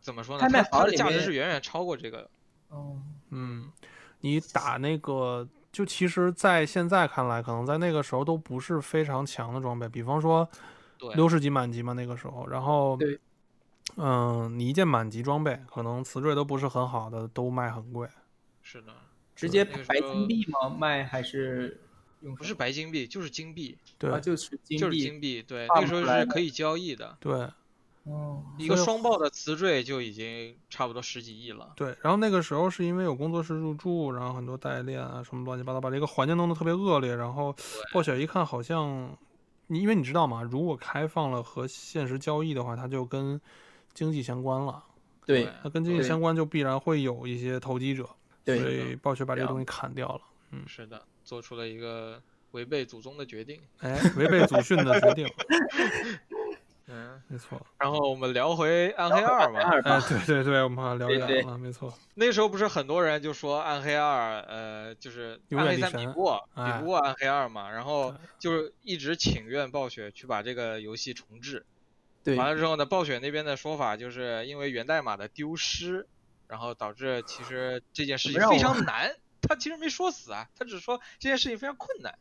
[0.01, 0.43] 怎么说呢？
[0.43, 2.29] 拍卖它它的价值是远远超过这个，
[2.69, 2.97] 哦
[3.31, 3.71] 嗯，
[4.21, 10.59] 你打那个，就其实，在现在看来，可能在那个时候都不是非常强的装备，比方说对，
[11.15, 13.19] 六十级满级嘛，那个时候，然后对，
[13.97, 18.09] 嗯，你一件满级装备，可能词缀都不是很好的，都卖很贵。
[18.63, 18.93] 是的，
[19.35, 20.69] 直接白金币吗？
[20.69, 21.81] 卖还是
[22.21, 24.99] 用不是白金币就是金币，对、啊，就是金就是。
[24.99, 27.49] 金币，对，那个时候是可以交易的，对
[28.05, 31.73] 哦，一个双爆的词缀就已经差不多十几亿了。
[31.77, 37.55] 对，然后那个时候是因为有工作室入驻，然后很多代练啊什么乱七八糟，把这个环境弄得特别恶劣，然后
[37.93, 39.15] 暴雪一看好像，
[39.69, 43.41] 你因为你知道嘛，如果开放了和现实交易的话，它就跟
[43.95, 44.83] 经济相关了。
[45.25, 48.09] 对那跟经济相关，就必然会有一些投机者，
[48.47, 50.21] 所，以暴雪把这个东西砍掉了。
[50.51, 53.61] 嗯是的，做出了一个违背祖宗的决定。
[53.81, 55.29] 哎，违背祖训的决定，
[56.91, 57.61] 嗯，没错。
[57.79, 61.37] 然后我们聊回暗黑二嘛，二哎，，对对对，我们好像聊对对。
[61.37, 61.93] 远了，没错。
[62.15, 71.67] 那时候不是很多人就说暗黑二，呃，就是暗黑三比不过，比哎不过暗黑二嘛，然后就是一直请愿暴雪去把这个游戏重置。
[72.25, 76.07] 对，完了之后呢，暴雪那边的说法就是因为源代码的丢失，
[76.47, 79.15] 然后导致其实这件事情非常难。
[79.41, 82.19] 他其实没说死啊，他只是说这件事情非常困难，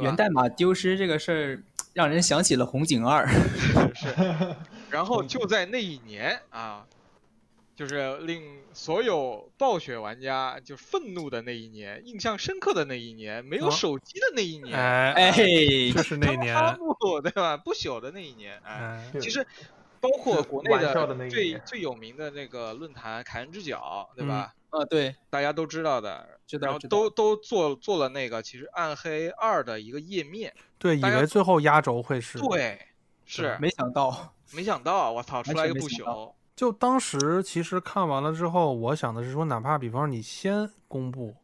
[0.00, 1.62] 源代码丢失这个事儿，
[1.92, 3.26] 让人想起了红警二。
[3.26, 4.14] 是是。
[4.90, 6.86] 然后就在那一年啊，
[7.74, 15.32] 就是令所有暴雪玩家就愤怒的那一年，印象深刻的那一年，没有哦手机的那一年，哎哎，
[15.92, 17.56] 就是那一年，姆对吧？
[17.56, 19.44] 不朽的那一年，哎，哎，其实
[20.00, 24.54] 包括国内的最年最有名的那个论坛“凯恩之角”，对吧？
[24.70, 26.26] 啊，对，大家都知道的，
[26.60, 32.78] 然后都都做做了那个其实暗黑二的一个页面，对，以为最后压轴会是，对，
[33.24, 33.56] 是。
[33.60, 41.34] 没想到，没想到，我操，出来一个不朽，就当时其实看完了之后，我想的是说，哪怕比方说你先公布，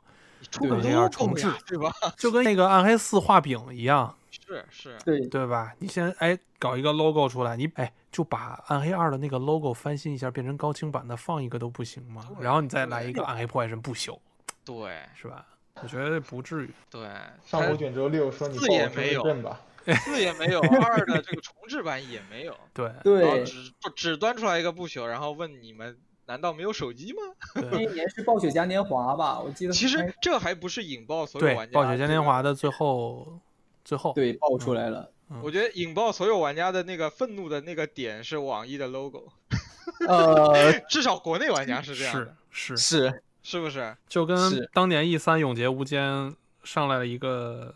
[0.51, 1.93] 出个对这样 logo 重置呀对吧？
[2.17, 5.75] 就跟那个暗黑四画饼一样，是是，对，对吧？
[5.79, 12.27] 你先哎搞一个 logo 出来，你哎就把暗黑二的那个 logo 翻新一下，变成高清版的，放一个都不行吗？
[12.41, 14.19] 然后你再来一个暗黑破坏神不朽，
[14.65, 15.47] 对是吧？
[15.83, 16.71] 我觉得不至于。
[16.91, 17.01] 对，
[17.45, 19.61] 上它古卷轴六说你也没有吧，
[20.05, 27.19] 四也没有，二的这个重置版也没有， 对对，只只端出来一个不朽，然后问你们难道没有手机吗？
[27.57, 29.41] 那对一年是暴雪嘉年华吧？
[29.41, 33.41] 我记得其实这还不是引爆所有玩，家，暴雪嘉年华的最后
[33.85, 35.11] 最后，对爆出来了，
[35.43, 39.33] 我觉得引爆所有玩家的那个愤怒的那个点是网易的 logo，
[40.09, 43.97] 呃， 至少国内玩家是这样是的，是，是是不是？
[44.09, 47.75] 就跟当年 E 三永劫无间上来了一个。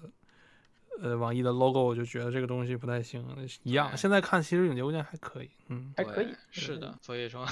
[0.99, 3.23] 呃，网易的 logo 我就觉得这个东西不太行，
[3.65, 3.95] 一样。
[3.95, 7.47] 现在看，其实永劫无间还可以，嗯，还可以是的，所以说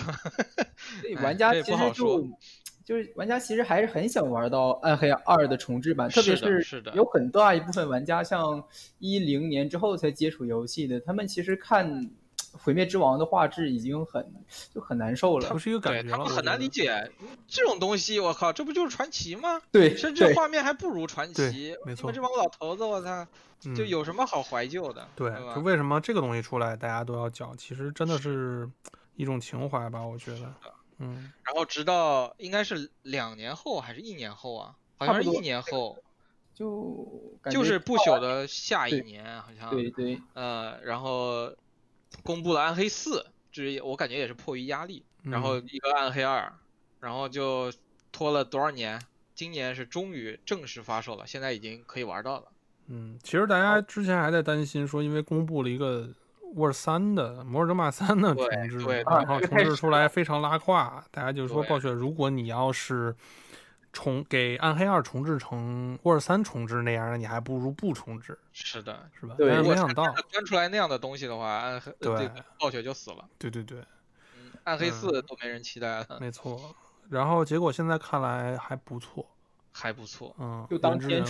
[1.23, 2.39] 玩家这也不好其实就说
[2.85, 8.63] 就是玩家其实还是很想玩到《暗黑二》的重置版，特别是是的有很大一部分玩家像
[8.99, 11.91] 一零年之后才接触游戏的，他们其实看
[12.53, 14.25] 《毁灭之王》的画质已经很
[14.73, 15.59] 就很难受了不。
[15.59, 16.11] 是一个感觉了。
[16.11, 17.11] 他们很难理解。
[17.49, 19.61] 这种东西，我靠，这不就是传奇吗？
[19.73, 21.75] 对，甚至画面还不如传对奇。
[21.87, 23.27] 没错你们这帮老头子，我操，
[23.65, 25.09] 嗯就有什么好怀旧的？
[25.17, 25.63] 对，吧就？
[25.63, 27.57] 为什么这个东西出来大家都要讲？
[27.57, 28.69] 其实真的是
[29.17, 30.55] 一种情怀吧，我觉得。
[30.99, 34.77] 嗯，然后直到应该是两年后还是一年后啊？
[34.97, 35.99] 好像是一年后，
[36.55, 41.53] 就就是不朽的下一年，好像对对呃，然后
[42.23, 46.53] 公布了暗黑四，这我感觉也是迫于压力，然后嗯一个暗黑二，
[47.01, 47.73] 然后就
[48.13, 49.01] 拖了多少年？
[49.35, 52.47] 今年是终于正式发售了，现在已经可以玩到了。
[52.87, 56.09] 嗯，其实大家之前还在担心说，因为公布了一个
[56.55, 63.15] Word 三的《摩尔争霸三》的对重置，对然后重置出来非常拉胯，大家就说对暴雪，如果你要是
[63.93, 69.35] 重给暗黑二重置成 Word 三重置那样的，你还不如不重置，是的，是吧？
[69.37, 73.29] 对但是没想到，端出来那样的东西的话，暗黑呃对这个暴雪就死了。
[73.39, 73.79] 对对对，
[74.37, 76.75] 嗯，暗黑嗯四都没人期待了，没错。
[77.09, 79.27] 然后结果现在看来还不错，
[79.73, 80.35] 还不错。
[80.39, 81.25] 嗯，就当天。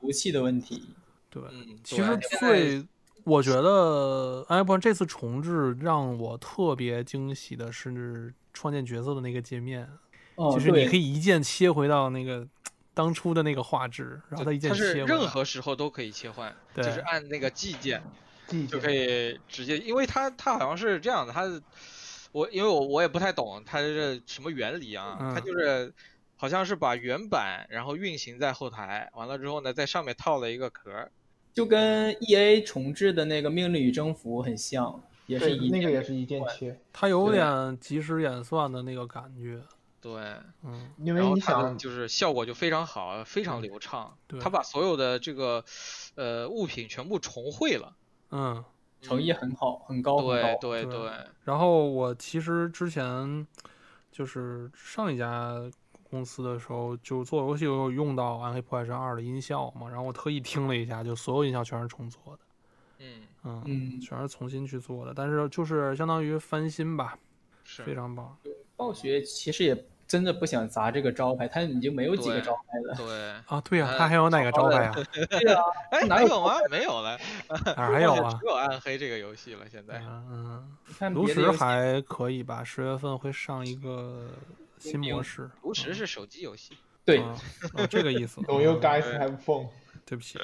[0.00, 0.94] 服气的问题。
[1.28, 2.88] 对，嗯，其实对最，
[3.24, 9.88] 我觉得 iPhone 这次重置让我特别惊喜的是创建角色的那个界面，
[10.34, 12.46] 哦，就是你可以以一键切回到那个
[12.94, 15.16] 当初的那个画质，然后它一键它是切回来。
[15.16, 18.02] 任何时候都可以切换，就是按那个 G 键
[18.68, 21.44] 就可以直接，因为它它好像是这样的，它
[22.32, 25.92] 我因为我我也不太懂它是什么原理啊，它嗯就是
[26.36, 31.12] 好像是把原版然后运行在后台，完了之后呢，在上面套了一个壳儿，
[31.52, 39.62] 就跟 E A 重置的那个《命令与征服》很像，也是，一键那个也是一键切，它有点即时演算的那个感觉。
[40.00, 40.12] 对，
[40.64, 44.40] 嗯，因为你然后它就是效果就非常好，非常流畅，对。
[44.40, 45.62] 它把所有的这个
[46.14, 47.94] 呃物品全部重绘了，
[48.30, 48.64] 嗯，
[49.02, 50.58] 诚意很好，很高对高。
[50.58, 51.10] 对对对，
[51.44, 53.46] 然后我其实之前
[54.10, 55.70] 就是上一家
[56.10, 62.38] 公司的时候，就做游戏有用到《暗黑破坏神二》的音效嘛，然后我特意听了一下，就所有音效全是重做的。
[62.98, 67.16] 嗯，嗯，嗯全是重新去做的，但是就是相当于翻新吧，
[67.64, 68.36] 是非常棒。
[68.76, 72.94] 暴雪其实也真的不想砸这个招牌，他已经没有几个招牌了。
[72.96, 74.92] 对，啊，对呀、呃他还有哪个招牌呀、
[75.30, 76.54] 对啊， 哎，哪有没有吗？
[76.70, 77.18] 没有了，
[77.76, 78.46] 哪还有啊 只？
[78.46, 80.02] 有暗黑这个游戏了，现在。
[80.04, 80.66] 嗯
[81.14, 82.62] 炉石还可以吧？
[82.64, 84.28] 十月份会上一个
[84.80, 85.48] 新模式。
[85.62, 87.36] 炉石是手机游戏，对，啊，
[87.74, 88.40] 哦，这个意思。
[88.48, 89.68] Don't you 嗯 guys have phone？
[90.04, 90.38] 对不起，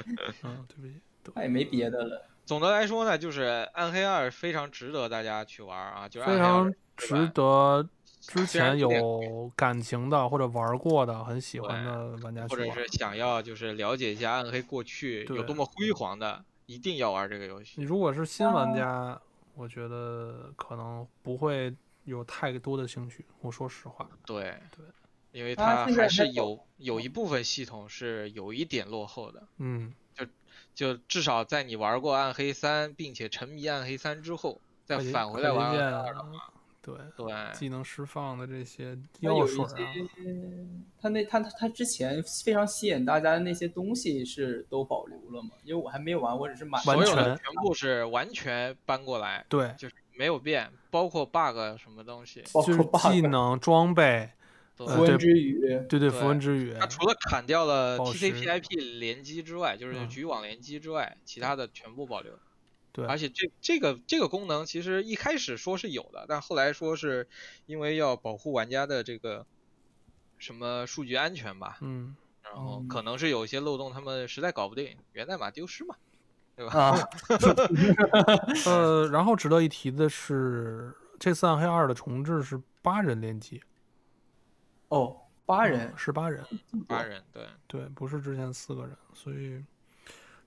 [0.44, 1.00] 嗯，对不起。
[1.34, 2.24] 他也没别的了。
[2.44, 7.88] 总的来说呢，就是暗黑二非常值得大家去玩啊，就是非常值得
[8.20, 12.68] 之前有感情的或者玩过的、很喜欢的玩家去玩。
[12.68, 17.74] 或者是想要就是了解一下暗黑过去有多么辉煌的，一定要玩这个游戏。
[17.78, 19.20] 你如果是新玩家，
[19.56, 21.74] 我觉得可能不会
[22.06, 23.24] 有太多的兴趣。
[23.40, 24.86] 我说实话，对对，
[25.32, 30.26] 因为它还是还有有一部分系统是有一点落后的，嗯，就
[30.74, 36.52] 就至少在你玩过暗黑三，并且沉迷暗黑三之后，再返回来玩的话，啊
[36.86, 39.86] 对对技能释放的这些他有一药水些啊，，
[41.00, 45.50] 他那他他之前非常吸引大家的那些东西是都保留了吗？
[45.64, 54.30] 因为我还没有玩，我只是买完所有的全全部是完全搬过来，对，就是没有变，包括 bug 什么东西，就是包括 bug 技能装备，
[54.76, 62.32] 符文之语，对对，符文之语，它除了砍掉了 TCP/IP 联机之外，就是嗯局域网联机之外，其他的全部保留。
[62.92, 67.28] 对而且这这个这个功能其实一开始说是有的，但后来说是
[67.66, 69.44] 因为要保护玩家的这个
[70.38, 75.94] 什么数据安全吧，嗯，然后嗯可能是有一些漏洞，他们实在搞不定，源代码丢失嘛，
[76.56, 76.72] 对吧？
[76.74, 77.08] 啊，
[78.66, 83.62] 呃，然后值得一提的是，这次《暗黑二》的重置是八人联机，
[84.88, 85.14] 哦，
[85.44, 86.42] 八人是八人，
[86.88, 89.62] 八人对，对，不是之前四个人，所以，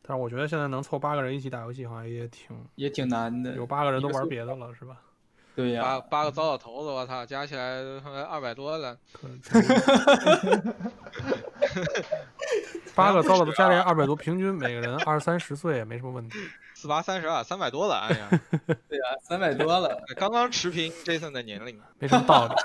[0.01, 3.53] 但是我觉得现在能凑八个人一起打游戏，好像也挺也挺难的。
[3.55, 4.99] 有八个人都玩别的了，是吧？
[5.55, 9.27] 对呀、八八个糟老头子，我操，加起来他妈二百多了，可
[12.99, 16.37] 八个糟了都加起来二百多，平均每个人二三十岁也没什么问题。
[16.75, 18.29] 四八三十二，三百多了，哎呀，
[18.87, 20.01] 对呀、三百多了。
[20.15, 22.55] 刚刚持平 Jason 的年龄， 没什么道理，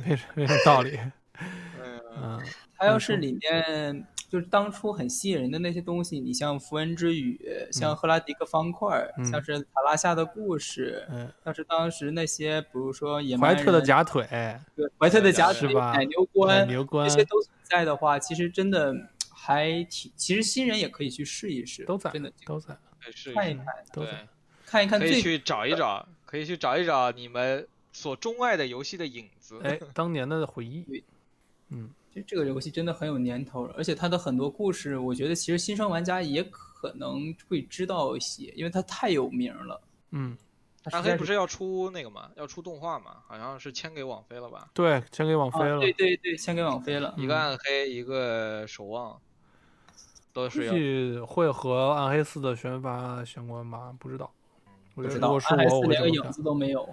[0.00, 0.98] 没什没什么道理。
[1.38, 2.42] 嗯，嗯，
[2.76, 7.40] 它要是里面就是当初很吸引人的那些东西，你像符文之语，
[7.72, 14.26] 像赫拉迪克方块，嗯像是塔拉夏的故事，嗯，像是当时那些，比如说野蛮怀特的假腿，
[14.74, 18.94] 对怀特的假腿、是吧奶牛奶，牛关这些都存在的话，其实真的
[19.46, 24.26] 还挺，其实新人也可以去试一试，都在真的都在对是看一看，对都在。，可以
[24.66, 29.60] 看一看可以去找一找，可以去找一找你们所钟爱的游戏的影子。
[29.62, 31.04] 哎，当年的回忆对，
[31.68, 39.80] 嗯，就这个游戏真的很有年头了，而且它的很多故事，我觉得其实新生玩家也可能会知道一些，因为它太有名了。
[40.10, 40.36] 嗯，
[40.90, 44.68] 暗黑不是要出那个吗，要出动画吗，好像是签给网飞了吧？
[44.74, 45.80] 对，签给网飞啊，了。
[45.80, 47.14] 对对对，签给网飞了。
[47.16, 49.20] 一个暗黑，一个守望，
[50.36, 54.30] 都估是要计会和暗黑四的宣发相关吧，不知道。
[54.94, 56.42] 我觉得不知道，如果是我，暗黑四连个影子。
[56.42, 56.88] 都没有。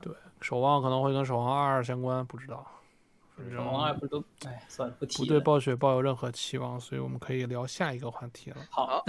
[0.00, 2.66] 对守望可能会跟守望二相关，不知道。
[3.36, 5.40] 反正守望二不是都，哎，算了，不提不对。
[5.40, 8.56] 暴雪抱有任何期望，所以我们可以聊下一个话题了。
[8.70, 9.02] 好，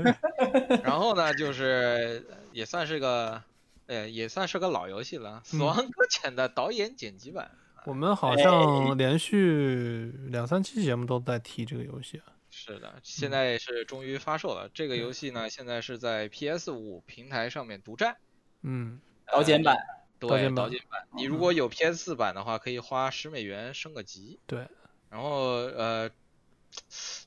[0.84, 3.42] 然后呢，就是也算是个，
[3.86, 7.50] 呃，也算是个老游戏了，《死亡搁浅》的导演剪辑版。
[7.86, 12.35] 我们好像连续两三期节目都在提这个游戏啊。
[12.58, 14.70] 是的，现在是终于发售了。
[14.72, 18.16] 这个游戏呢，现在是在 PS 五平台上面独占。
[18.62, 19.76] 嗯，导剪版。
[20.18, 21.06] 对，导剪版剪版。
[21.14, 24.40] 你如果有 PS 四版的话，可以花十美元升个级。
[24.46, 24.66] 对，
[25.10, 26.10] 然后呃，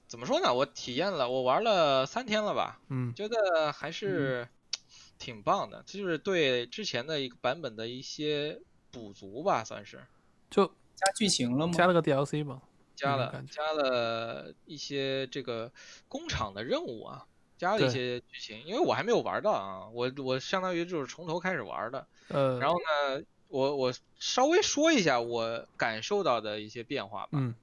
[0.07, 0.51] 怎么说呢？
[0.51, 4.47] 我体验了，我玩了三天了吧，嗯觉得还是
[5.19, 10.03] 挺棒的，就是对之前的一个版本的一些补足吧，算是
[10.49, 11.73] 就加剧情了吗？
[11.73, 12.59] 加了个 DLC 吧。
[12.99, 15.71] 加了加了一些这个
[16.07, 17.25] 工厂的任务啊。
[17.57, 22.07] 加了一些剧情，因为我还没有玩到啊，我我相当于就是从头开始玩的。
[22.29, 27.31] 嗯，然后呢，我我稍微说一下我感受到的一些变化吧。
[27.33, 27.53] 嗯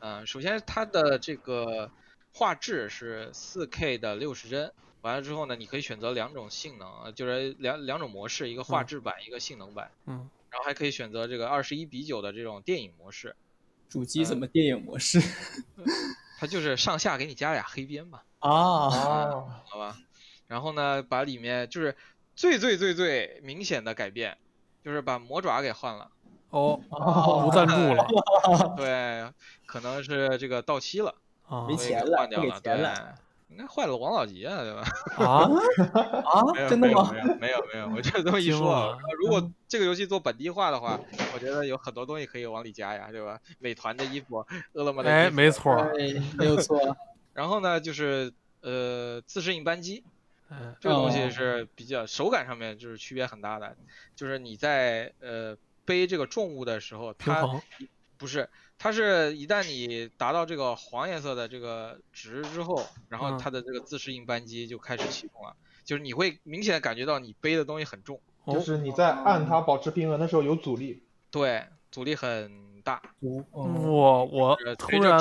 [0.00, 1.90] 嗯，首先它的这个
[2.32, 13.36] 画质是 4K 的六十帧，完了之后呢，你可以选择两种性能，呃就是两两种模式，一个画嗯质版，一个性能版，嗯，然后还可以选择这个二十一比九的这种电影模式，
[13.92, 15.20] 主机怎么电影模式？
[16.40, 19.98] 它就是上下给你加俩黑边吧，啊，哦，好吧？
[20.46, 21.94] 然后呢，把里面就是
[22.34, 24.38] 最最最最明显的改变，
[24.82, 26.10] 就是把魔爪给换了。
[26.48, 28.06] 哦，哦不赞助了
[28.76, 29.30] 对，
[29.66, 31.14] 可能是这个到期了，
[31.46, 32.82] 啊没所以给钱了不给换掉了。
[32.82, 33.14] 了，
[33.52, 34.82] 应该坏了王老吉啊，对吧？
[35.22, 35.44] 啊！
[36.24, 37.12] 啊，真的吗？
[37.12, 37.36] 没有？
[37.36, 40.98] 没有，没有，我就这么一说啊，如果这个游戏做本地化的话，
[41.34, 43.38] 我觉得有很多东西可以往里加呀，对吧？
[43.58, 45.92] 美团的衣服，饿了么的衣服哎，没错
[46.38, 46.96] 没有错。
[47.34, 50.02] 然后呢，就是呃自适应扳机，
[50.50, 53.76] 嗯这个东西哦是比较手感上面就是区别很大的，
[54.16, 57.46] 就是你在呃背这个重物的时候，它，
[58.18, 58.48] 不是，
[58.82, 71.00] 它是一旦你达到这个黄颜色的这个值之后，然后嗯它的这个自适应扳机就开始启动了，就是你会明显地感觉到你背的东西很重，哦就是你在按它保持平衡的时候有阻力。
[71.30, 75.16] 对，阻力很大，嗯我我呃突然，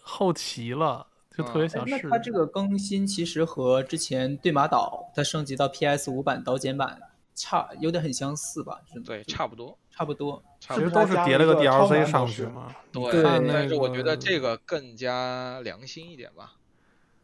[0.00, 1.06] 好奇了，
[1.36, 2.00] 就特别嗯想试。
[2.06, 6.98] 那它这个更新其实和之前对马岛它升级到 PS 五版导剪版
[7.34, 8.80] 差有点很相似吧？
[9.04, 10.40] 对，差不多，差不多。
[10.60, 12.72] 其实差不多，都是叠了个 DLC 上去嘛。
[12.92, 16.52] 对，但是我觉得这个更加良心一点吧，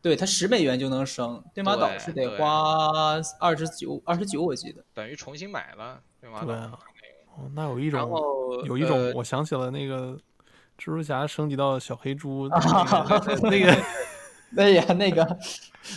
[0.02, 2.90] 对，它十美元就能升，对马岛对是得花
[3.38, 4.82] 二十九，二十九我记得。
[4.92, 6.42] 等于重新买了，对吗？
[6.44, 6.76] 对啊，
[7.36, 10.18] 哦，那有一然种后有一种，呃我想起了那个
[10.76, 12.48] 蜘蛛侠升级到小黑猪
[13.42, 13.84] 那个
[14.50, 15.38] 那呀，那个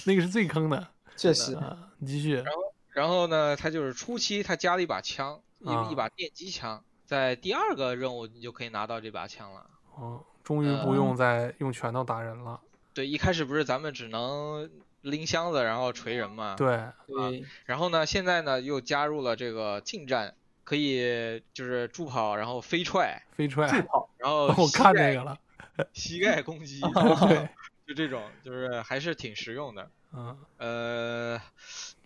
[0.05, 1.75] 那个是最坑的确实，啊！
[1.97, 2.43] 你继续，
[2.93, 9.65] 然后呢，他就是初期他加了一把枪，一、啊一把电击枪，在第二个任务你就可以拿到这把枪了。
[9.95, 12.59] 哦，终于不用再用拳头打人了。
[12.93, 14.69] 对，一开始不是咱们只能
[15.01, 16.55] 拎箱子然后锤人嘛。。
[16.55, 20.33] 对，对，然后呢，现在呢又加入了这个近战，
[20.63, 25.37] 可以就是助跑，然后飞踹，飞踹，助跑， 然后 我看那个了，
[25.93, 26.81] 膝盖攻击，
[27.27, 27.49] 对，
[27.87, 29.89] 就这种，就是还是挺实用的。
[30.13, 31.41] 嗯，呃，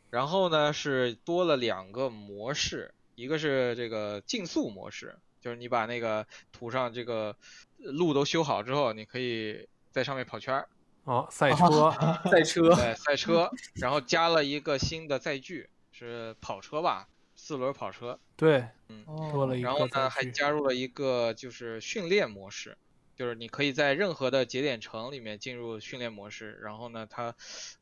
[0.10, 7.36] 然后呢是多了两个模式，一个是这个竞速模式，就是你把那个图上这个
[7.84, 10.70] 呃路都修好之后，你可以在上面跑圈儿，
[11.04, 11.92] 哦，赛 车，
[12.30, 22.78] 赛车，对，赛车，然后加了一个新的载具，是跑车吧，四轮跑车，对，嗯，多了一然后呢还，加入了一个就是训练模式。
[23.18, 27.36] 就是你可以在任何的节点城里面进入训练模式，然后呢，它，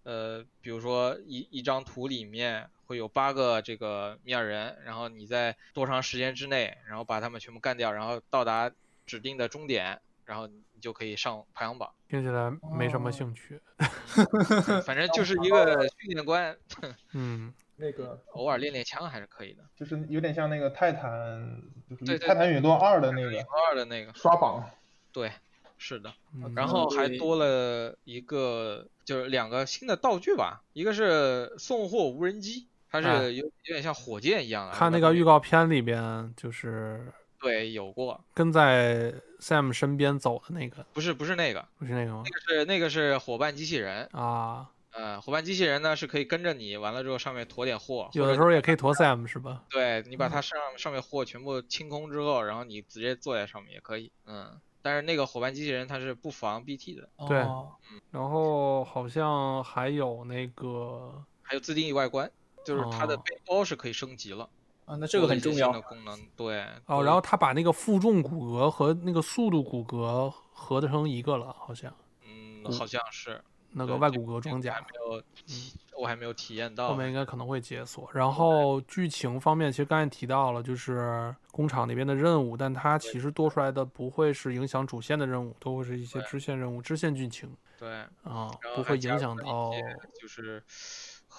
[0.03, 8.71] 呃，比如说一一张图里面会有八个这个米尔人，然后你在多长时间之内，然后把他们全部干掉，然后到达
[9.05, 11.93] 指定的终点，然后你就可以上排行榜。
[12.07, 16.57] 听起来没什么哦兴趣，嗯 反正就是一个训练官，
[17.13, 19.63] 嗯，那个 偶尔练练枪还是可以的。
[19.75, 23.29] 就是有点像那个泰坦，就是对对泰坦陨落二的那个
[23.69, 24.67] 二的那个，刷榜。
[25.11, 25.31] 对，
[25.77, 26.11] 是的。
[26.33, 34.75] 嗯然后还多了一个，就是两个新的道具吧，一个是送货无人机，它哎是有有点像火箭一样的。
[34.75, 37.05] 看那个预告片里边，就是
[37.39, 42.31] 对，有过，跟在 Sam 身边走的那个，不是不是那个，不是那个吗那？
[42.31, 49.63] 个是那个是伙伴机器人，啊，呃，伙伴机器人呢是可以跟着你，完了之后上面驮点货，有的时候也可以驮 Sam 是吧？
[49.69, 54.59] 对你把它上上面货全部清空之后，然后你直接坐在上面也可以，嗯。
[54.81, 57.67] 但是那个伙伴机器人它是不防 BT 的，对嗯
[58.11, 62.31] 然后好像还有那个，还有自定义外观，
[62.65, 64.47] 就是它的哦背包是可以升级了，
[64.85, 66.65] 啊，那这个很重要的功能，对。
[66.85, 71.93] 哦，然后他把那个负重骨骼和那个速度骨骼合成一个了，好像
[72.25, 73.41] 嗯，好像是
[73.71, 74.79] 那个外骨骼装甲。
[74.81, 76.95] 没有体，我还没有体验到后。
[76.95, 78.09] 面应该可能会解锁。
[78.13, 87.89] 然后剧情方面，其实刚才提到了，就是工厂那边的任务，但它其实多出来的不会是影响主线的任务，都会是一些支线任务、支线剧情对，
[88.23, 90.61] 啊，不会影响到些就是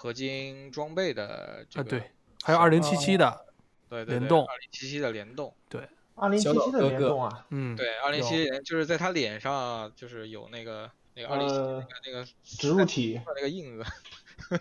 [0.01, 2.11] 合金装备的这啊，个，对，
[2.43, 3.45] 还有二零七七的，
[3.87, 5.87] 对对联动二零七七的联动，对。
[6.15, 13.85] 二零七七的联动啊，嗯，对，二零七七就是在他脸上就是有那个那个二零七呃，那个植入体那个印子，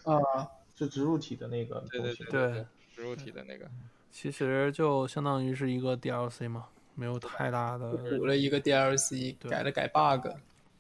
[0.04, 0.20] 啊，
[0.78, 2.02] 是植入体的那个 对。
[2.02, 3.66] 对对，植入体的那个，
[4.12, 10.28] 其实就相当于是一个 DLC 嘛，没有太大的补了一个 DLC，改了改 bug，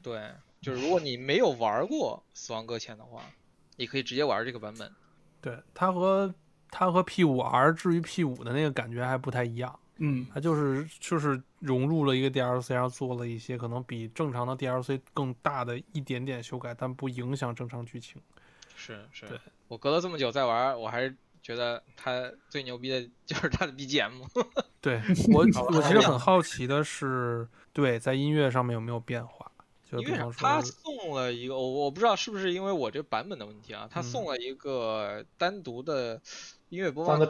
[0.01, 0.31] 对，
[0.61, 3.23] 就是如果你没有玩过死亡搁浅的话，
[3.79, 4.91] 你可以直接玩这个版本。
[5.41, 6.31] 对，它和
[6.69, 18.21] 它和 P 五 R 至于 P 五的那个感觉还不太一样，嗯，它就是就是融入了一个 DLC，然后做了一些可能比正常的 DLC 更大的一点点修改，但不影响正常剧情。
[18.75, 24.11] 是是对，我隔了这么久再玩，我还是觉得它最牛逼的就是它的 BGM。
[24.81, 25.01] 对
[25.33, 29.48] 我我其实很好奇的是，对在音乐上面有没有变化？
[29.91, 36.21] 就因为他，送了一个，我我不知道是不是因为我这版本的问题啊，他嗯送了一个单独的
[36.69, 37.27] 音乐播放音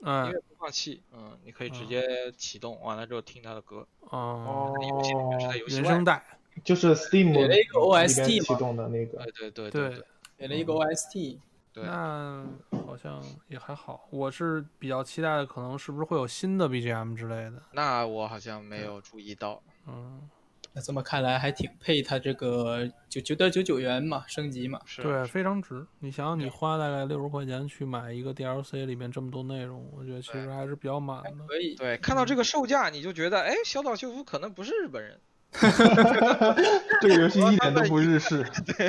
[0.00, 3.86] 嗯乐播放器，嗯，你可以直嗯接启动，完了之后听他的歌。
[4.00, 6.04] 哦，游戏里面是在游戏外原声。
[6.04, 6.22] 带，
[6.62, 9.18] 就是 Steam 给了一个里 OST 启动的那个。
[9.18, 10.04] 对对对对对
[10.36, 11.38] 给了一个 OST，
[11.72, 12.44] 对，那
[12.86, 14.06] 好像也还好。
[14.10, 17.62] 我是比较期待的，可能是不是会有新的 BGM 之类的。
[17.72, 19.62] 那我好像没有注意到。
[19.86, 20.28] 嗯，
[20.76, 25.86] 那这么看来还挺配它这个九九点九九元嘛，升级嘛，是，对，非常值。
[26.00, 31.30] 你想想，你花大概六十块钱去买一个 DLC 里面这么多内容，我觉得其实还是比较满的。
[31.46, 31.76] 可以。
[31.76, 35.20] 对，看到这个售价你就觉得，哎，小岛秀夫可能不是日本人。
[37.00, 38.44] 这个游戏一点都不日式。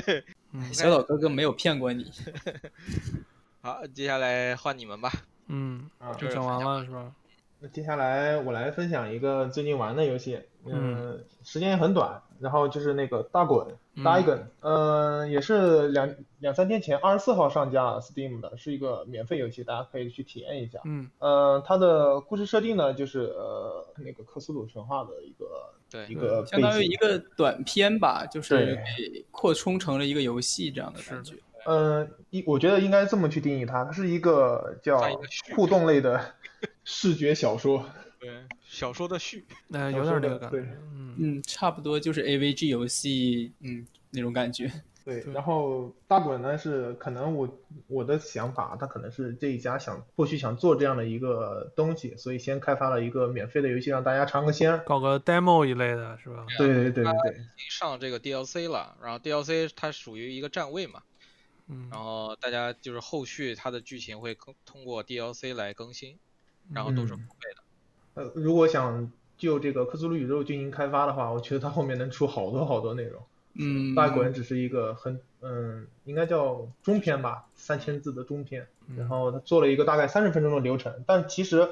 [0.52, 2.12] 嗯小岛哥哥没有骗过你，
[3.62, 5.12] 好，接下来换你们吧。
[5.50, 7.12] 嗯，啊就讲完了是吧？
[7.66, 20.80] 那接下来我来分享一个最近玩的游戏，嗯嗯，时间也很短，然后就是那个大滚嗯 Dagon，嗯，也是两两三天前，二十四号上架 Steam 的，是一个免费游戏，大家可以去体验一下。
[20.86, 31.36] 嗯呃，它的故事设定呢，就是呃那个克苏鲁神话的一个对一个相当于一个短片吧，就是给扩充成了一个游戏这样的感觉。
[31.68, 35.02] 嗯，一我觉得应该这么去定义它，它是一个叫
[35.56, 36.24] 互动类的
[36.86, 37.86] 视觉小说。
[38.18, 38.30] 对，
[38.66, 39.46] 小说的序。
[39.68, 40.78] 那、小有点说的对这个感觉。
[40.94, 44.72] 嗯嗯，差不多就是 AVG 游戏，嗯，那种感觉。
[45.06, 47.48] 对，然后大滚呢是可能我
[47.86, 54.82] 我的想法，他可能是这一家想或许想做这样的一个东西，所以先开发了一个免费的游戏让大家尝个鲜。
[54.84, 56.44] 搞个 demo 一类的是吧？
[56.58, 57.38] 对对对对对，
[57.70, 61.04] 上这个 DLC 了，然后 DLC 它属于一个站位嘛，
[61.70, 66.18] 嗯然后大家就是后续它的剧情会更通过 DLC 来更新，
[66.72, 68.24] 然后都是付嗯费的。
[68.24, 73.22] 呃，如果想就这个克苏鲁宇宙进行开发的话，我觉得它后面能出好多好多内容。
[73.58, 78.68] 嗯，大滚只是一个很嗯，应该叫中篇吧，三千字的中篇。
[78.88, 81.70] 嗯然后他做了一个大概三十分钟的流程，但其实，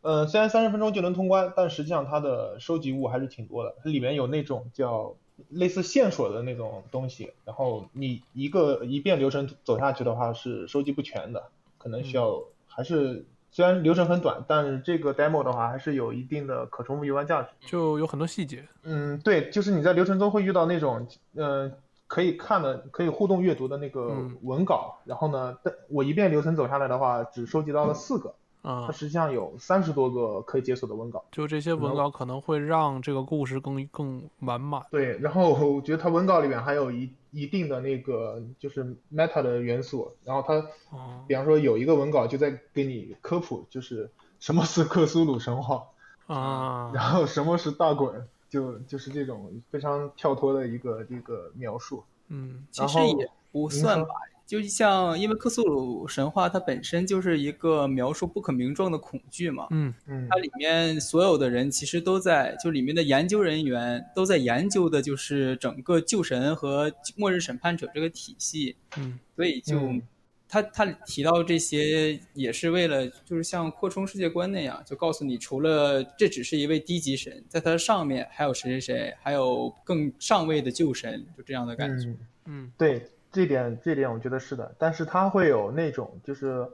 [0.00, 3.76] 呃，虽然三十分钟就能通关，但实际上它的收集物还是挺多的。
[3.84, 5.14] 它里面有那种叫
[5.48, 13.24] 类似线索的那种东西，然后你一个一遍流程走下去的话是收集不全的，可能需要还是
[13.56, 17.48] 虽然流程很短，但是这个 demo 的话还是有一定的可重复游玩价值。
[17.60, 18.62] 就有很多细节。
[18.82, 21.72] 嗯，对，就是你在流程中会遇到那种，呃，
[22.06, 31.24] 可以看的、可以互动阅读的那个嗯文稿，然后呢，但我一遍流程走下来的话，只收集到了四个，啊它，实际上有三十多个可以解锁的文稿。
[31.32, 34.82] 就这些文稿可能会让这个故事更更完满。
[34.90, 40.54] 对，然后我觉得它文稿里面还有一一定的那个就是 meta 的元素，然后它，
[40.90, 44.10] 哦，比方说有一个文稿就在给你科普，就是
[44.40, 45.88] 什么是克苏鲁神话，
[46.26, 52.02] 啊， 然后什么是大滚，就就是这种非常跳脱的一个这个描述。
[52.28, 54.14] 嗯然后其实也不算吧，
[54.46, 70.00] 就像因为克苏鲁神话它本身就是一个描述不可名状的恐惧嘛，嗯嗯它里面所有的人其实都在，就里面的研究人员都在研究的就是整个旧神和末日审判者这个体系，嗯所以就、嗯
[70.48, 82.10] 他他提到这些也是为了就是像扩充世界观那样，就告诉你除了这只是一位低级神，在它上面还有谁谁谁，还有更上位的旧神，就这样的感觉。
[82.10, 86.68] 嗯，嗯对，这点这点我觉得是的，但是它会有那种就是，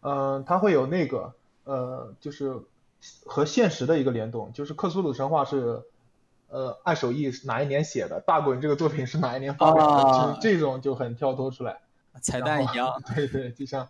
[0.00, 2.56] 呃，它会有那个呃，就是
[3.26, 5.82] 和现实的一个联动，就是克苏鲁神话是。
[6.48, 8.20] 呃，爱手艺是哪一年写的？
[8.20, 9.92] 大滚这个作品是哪一年发表的？
[9.92, 11.80] 啊就是这种就很跳脱出来。
[12.22, 13.88] 彩蛋一样， 对对，就像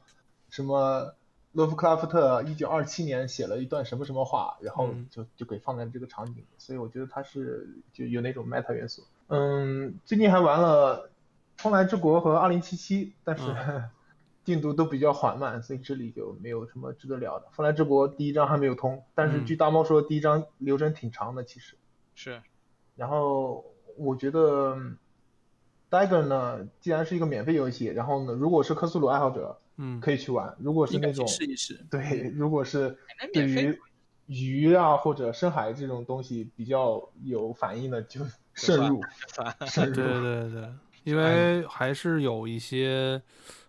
[0.49, 1.15] 什么
[1.53, 9.05] 洛夫克拉夫特一九二七年写了一段什么什么话，然后嗯就就给放在这个场景里，所以我觉得它是就有那种 meta 元素。
[9.29, 11.09] 嗯，最近还玩了
[11.57, 13.45] 《风来之国》和《二零七七》，但是、
[14.45, 17.47] 进度都比较缓慢，所以这里就没有什么值得聊的。
[17.53, 21.77] 《风来之国》第一章还没有通，但是嗯据大猫说，第一章流程挺长的，其实。
[22.15, 22.41] 是，
[22.95, 23.65] 然后
[23.97, 24.97] 我觉得嗯
[25.91, 31.85] Dagger 呢，既然是一个免费游戏，然后呢，如果是克苏鲁爱好者，嗯，可以去玩；如果是那种试一试。
[31.91, 32.97] 对，如果是
[33.33, 33.77] 对于
[34.27, 38.21] 鱼啊或者深海这种东西比较有反应的，就
[38.55, 39.01] 慎入，
[39.67, 40.23] 慎 对入。
[40.23, 40.69] 对对，
[41.07, 43.23] 因为还是有一些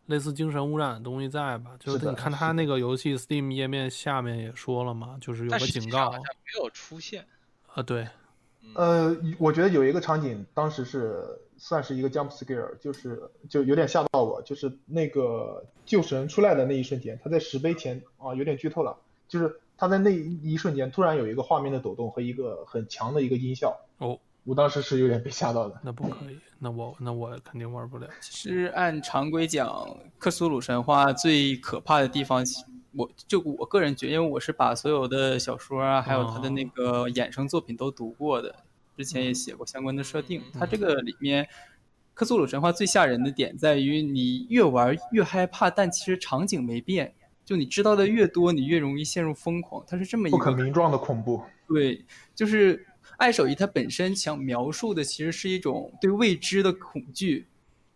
[0.08, 1.72] 类似精神污染的东西在吧？
[1.80, 7.24] 就是你看它那个游戏 Steam 页面下面也说了嘛，就是有个警告好像没有出现。
[7.76, 8.08] 啊，对，
[8.74, 11.24] 呃，我觉得有一个场景，当时是
[11.58, 24.18] 算是一个 jump scare，就是就有点吓到我，就是那个救神出来的那一瞬间，他在石碑前啊，有点剧透了，就是他在那一瞬间突然有一个画面的抖动和一个很强的一个音效，哦，
[24.48, 25.78] 我当时是有点被吓到的。
[25.84, 28.08] 那不可以，那我那我肯定玩不了。
[28.22, 29.70] 其实按常规讲，
[30.18, 32.42] 克苏鲁神话最可怕的地方，
[32.94, 38.56] 我就我个人觉得，因为我是把所有的小说啊，还有他的那个衍生作品都读过的，
[38.96, 40.42] 之前也写过相关的设定。
[40.54, 41.46] 它这个里面，
[42.14, 47.14] 克苏鲁神话最吓人的点在于，你越玩越害怕，但其实场景没变。
[47.44, 49.84] 就你知道的越多，你越容易陷入疯狂。
[49.86, 51.44] 它是这么一不个可名状的恐怖。
[51.68, 52.87] 对，就是
[53.18, 57.46] 爱手艺它本身想描述的其实是一种对未知的恐惧，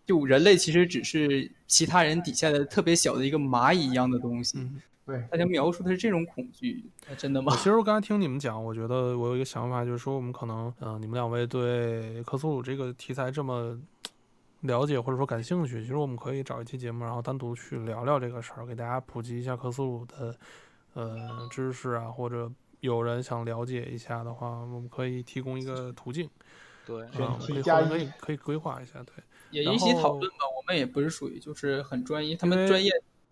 [0.06, 7.54] 就人类其实只是其他人底下的特别小的一个蚂蚁一样的东西，嗯，对，大家描述的是这种恐惧，那真的吗？
[7.58, 13.80] 其实我刚才听你们讲，我觉得我有一个想法，就是说我们可能，嗯、你们两位对克苏鲁这个题材这么
[14.62, 20.36] 了解或者说感兴趣，其实我们可以找一期节目，然后单独去聊聊这个事儿，给大家普及一下克苏鲁的
[20.94, 22.52] 呃知识啊，或者
[22.82, 26.30] 有人想了解一下的话，我们可以提供一个途径，
[26.86, 29.16] 对，选啊，可以题加可以可以规划一下，对。
[29.52, 30.38] 也然一起讨论吧。
[30.58, 32.92] 我们也不是属于就是很专一，他们专业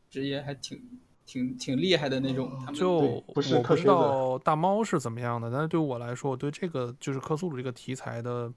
[0.09, 0.81] 职业还挺
[1.25, 2.51] 挺挺厉害的那种。
[2.59, 8.51] 他们就不是我不知道大猫是怎么样的，但是对我来说，我对这个就是克苏鲁这个题材的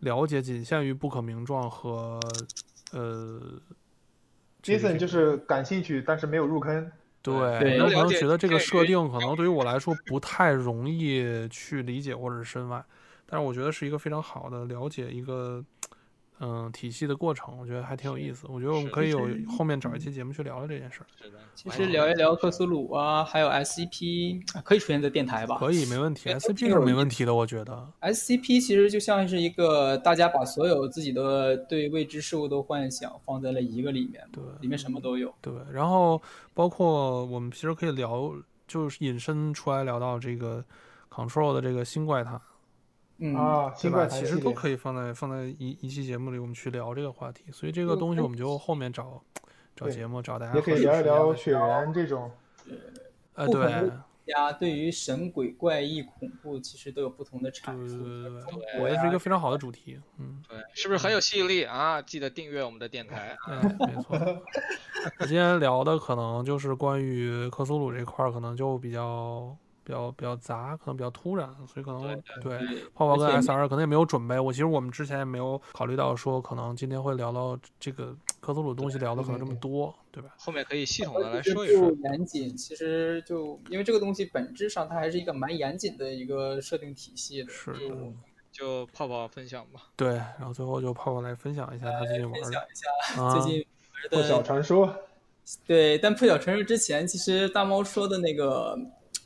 [0.00, 2.20] 了解仅限于不可名状和
[2.92, 3.60] 呃。
[4.62, 6.90] 这个 Jason 就是感兴趣，但是没有入坑。
[7.34, 12.84] 对，对有可能觉得这个设定可能对于我来说不太容易去理解或者是深挖，
[13.26, 15.64] 但是我觉得是一个非常好的了解一个
[16.40, 18.46] 嗯体系的过程，我觉得还挺有意思。
[18.48, 21.06] 我觉得我们可以有后面找一期节目去聊聊这件事儿。
[21.22, 25.56] 是的，其实聊一聊克苏鲁啊，还有 SCP 啊可以出现在电台吧？
[25.58, 27.88] 可以，没问题，SCP 是没问题的，我觉得。
[28.02, 35.34] SCP 其实就像是一个大家把所有自己的对未知事物的幻想放在了一个里面，对里面什么都有。
[35.40, 36.20] 对，然后
[36.52, 38.32] 包括我们其实可以聊，
[38.66, 40.62] 就是引申出来聊到这个
[41.10, 42.38] Control 的这个新怪谈，
[43.18, 44.06] 嗯，啊，对吧？
[44.06, 47.44] 其实，都可以放在放在一一期节目里，我们去聊这个话题。
[47.52, 49.22] 所以这个东西我们就后面找
[49.74, 52.30] 找节目，找大家也可以聊一聊再血缘这种。
[53.34, 53.62] 呃，对
[54.28, 58.02] 大家对于神鬼怪异恐怖其实都有不同的对阐述。
[58.02, 60.00] 对对对对，国呀我觉得是一个非常好的主题。
[60.18, 62.02] 嗯，对，是不是很有吸引力啊？
[62.02, 63.60] 记得订阅我们的电台啊。
[63.62, 64.18] 哎，没错。
[65.20, 69.56] 我今天聊的可能就是关于克苏鲁这块儿，可能就比较
[69.86, 72.02] 比较比较杂，可能比较突然，所以可能
[72.42, 72.58] 对对
[72.92, 74.36] 泡泡跟 SR 可能也没有准备。
[74.36, 80.30] 我其实我们之前也没有考虑到说，可能今天会聊到这个科索鲁东西聊的可能这么多，对吧？
[80.38, 81.92] 后面可以系统的来说一说。
[82.02, 87.48] 严谨，其实就因为这个东西本质上它还是一个蛮严谨的一个设定体系的。
[87.52, 88.12] 是的就
[88.50, 89.82] 就泡泡分享吧。
[89.94, 93.64] 对，然后最后就泡泡来分享一下他最近玩分享的一下啊最近
[94.10, 94.96] 破晓玩的传说，
[95.66, 98.78] 对，但破晓传说之前，其实大猫说的那个，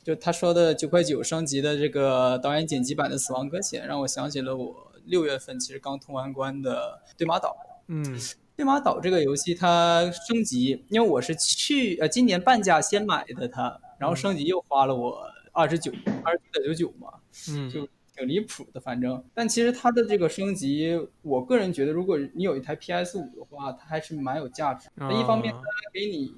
[0.03, 7.49] 就他说的九块九升级的这个导演剪辑版的《死亡搁浅》，让我想起了我六月份其实刚通完关的《对马岛》。
[7.87, 8.19] 嗯
[8.55, 15.19] 对马岛这个游戏它升级，因为我是去呃今年半价先买的它，然后升级又花了我
[15.51, 15.91] 二十九
[16.23, 17.13] 二十九点九九嘛，
[17.49, 19.23] 嗯就挺离谱的，反正。
[19.33, 24.89] 但其实它的这个升级，我个人觉得，如果你有一台 PS 五的话，它还是蛮有价值。
[24.95, 26.31] 那一方面，啊它给你，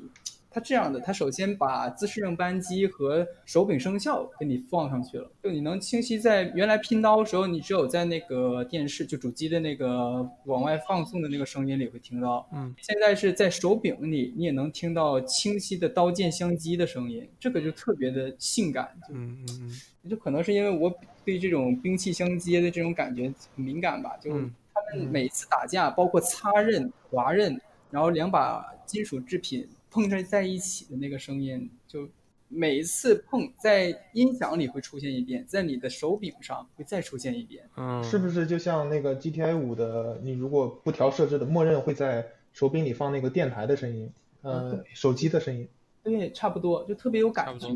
[0.53, 19.47] 它这样的，它首先把自适应扳机和手柄声效给你放上去了，就你能清晰在原来拼刀的时候，你只有在那个电视就主机的那个往外放送的那个声音里会听到，嗯，现在是在手柄里，你也能听到清晰的刀剑相击的声音，这个就特别的性感，就嗯嗯。
[19.63, 19.71] 嗯
[20.09, 20.93] 就可能是因为我
[21.23, 27.57] 对这种兵器相接的这种感觉很敏感吧，就嗯他们每次打架，包括擦刃、划刃，
[27.89, 32.09] 然后两把金属制品碰撞在一起的那个声音，就
[32.47, 37.69] 每一次碰在音响里会出现一遍，在你的手柄上会再出现一遍。
[37.77, 45.67] 嗯，是不是就像那个 GTA 五的，你如果不调设置的，默认会在手柄里放那个电台的声音，呃，手机的声音。
[46.01, 47.67] 对，差不多，就特别有感觉。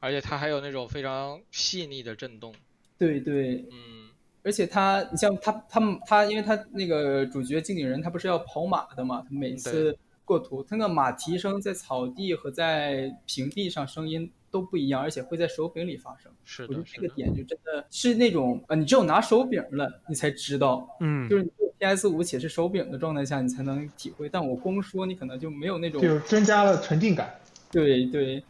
[0.00, 2.54] 而且它还有那种非常细腻的震动。
[2.98, 4.10] 对对，嗯，
[4.42, 9.24] 而且他，你像他，他们他，因为他那个主角经纪人，他不是要跑马的嘛？
[9.28, 9.96] 他每次
[10.32, 16.32] 过图，它那个马蹄声在草地和在平地上声音都不一样，而且会在手柄里发生。
[16.44, 17.02] 是的，我觉得。
[17.02, 24.28] 这个点就真的是那种，呃，你只有拿手柄了，你才知道，嗯就是你有 PS 五且是手柄的状态下，你才能体会。
[24.28, 27.34] 但我光说，你可能就没有那种就是增加了沉浸感。
[27.70, 28.42] 对对。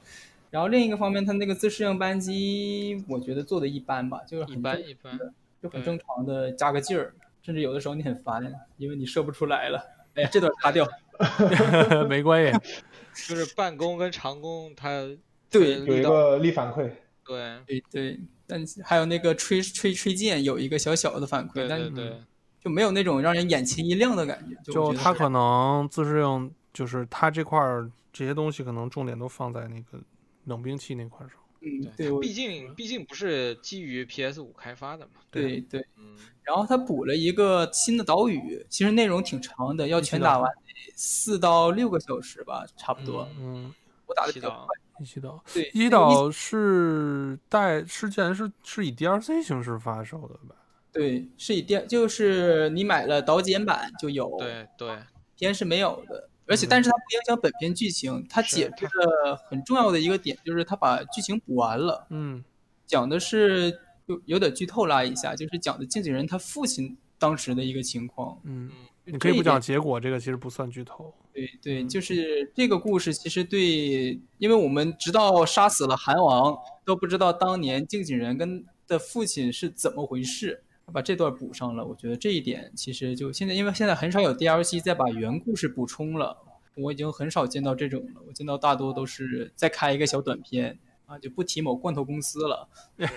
[0.51, 5.19] 然后另一个方面，它那个自适应扳机，我觉得做的一般吧，就是一很正般一般，
[5.63, 9.83] 就很正常的加个劲儿，甚至有的时候你很烦，因为你射不出来了。
[10.15, 10.89] 哎呀，这段擦掉。
[12.09, 12.59] 没关系，
[13.29, 15.07] 就是半弓跟长工，它
[15.51, 16.91] 对有一个力反馈，
[17.25, 22.21] 对对对，但还有那个吹吹吹剑有一个小小的反馈，对但对对，
[22.59, 24.57] 就没有那种让人眼前一亮的感觉。
[24.65, 30.03] 就就我觉得他可能自适应，就是他这块儿这些东西可能重点都放在那个
[30.47, 31.39] 冷兵器那块儿上。
[31.61, 35.21] 嗯，对，毕竟毕竟不是基于 PS 五开发的嘛。
[35.31, 35.87] 对对。
[35.97, 43.29] 嗯，然后他补了一个新的岛屿，其实内容挺长的，要全打完得四到六个小时吧，差不多。
[43.39, 43.73] 嗯，
[44.07, 44.67] 我打的比较快。
[45.01, 50.55] 一起岛，对，一起岛是带是竟然是是以 DLC 形式发售的吧？
[50.93, 54.99] 对，是以电，就是你买了导剪版就有，对对，
[55.37, 56.29] 片是没有的。
[56.47, 62.45] 而且，嗯但是它不影响本片剧情，它解释的很重要的一个点就是它把剧情补完了，嗯
[62.87, 63.81] 讲的是
[64.13, 68.39] 有有点剧透啦一下，就是讲的经纪人他父亲当时的一个情况。
[68.45, 68.71] 嗯，
[69.05, 71.13] 就你可以不讲结果，这个其实不算剧透。
[71.33, 76.55] 对对，就是这个故事，其实对，因为我们直到杀死了韩王
[76.85, 81.83] 都不知道当年经纪人跟的父亲是怎么回事，他把这段补上了。
[81.87, 86.37] 我觉得这一点其实就现在，因为现在很少有 DLC 再把原故事补充了，
[86.77, 88.21] 我已经很少见到这种了。
[88.29, 92.69] 我见到大多都是再开一个小短片啊，就不提某罐头公司了。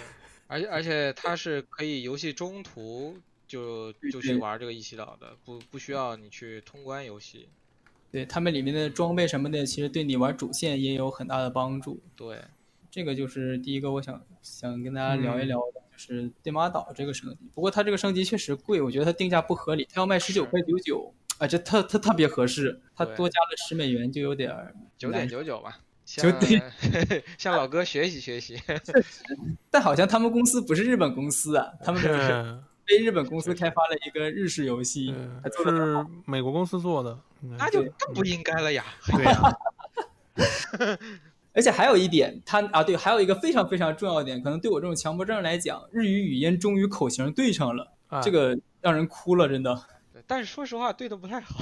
[0.47, 3.17] 而且而且它是可以游戏中途
[3.47, 7.47] 就就去玩这个一起岛的，不不需要你去通关游戏。
[8.11, 11.99] 对他们里面的装备什么的，其实对你玩主线也有很大的帮助。
[12.15, 12.39] 对，
[12.89, 17.39] 这个就是第一个我想想跟大家聊一聊的，就是电马岛这个升级。
[17.53, 26.71] 不过它这个升级确实贵，我觉得它定价不合理，它要卖十九块九九，啊，这特特特别合适，它多加了十美元就有点儿九点九九吧，九向点
[27.37, 28.61] 向老哥学习学习。
[29.71, 37.17] 但好像他们公司不是日本公司啊，他们是对，被日本公司开发了一个日式游戏，还做是美国公司做的，
[37.57, 38.85] 那就更不应该了呀！
[39.07, 39.57] 对呀，
[41.53, 49.83] 而且还有一点，他啊对，还有一个非常非常重要的点，可能对我这种强迫症来讲，日语语音终于口型对上了，哎这个让人哭了，真的。
[50.27, 51.55] 但是说实话，对的不太好。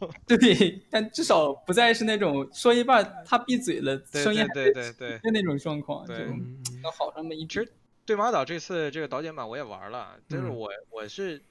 [0.26, 5.10] 对，但至少不再是那种说一半他闭嘴了，对声音对对对对。
[5.18, 6.14] 的那种状况，就。
[6.14, 6.62] 对嗯。
[6.82, 7.72] 能好上那么一其实
[8.06, 10.56] 对马岛这次这个导剪版我也玩了，就是嗯。
[10.56, 11.42] 我我是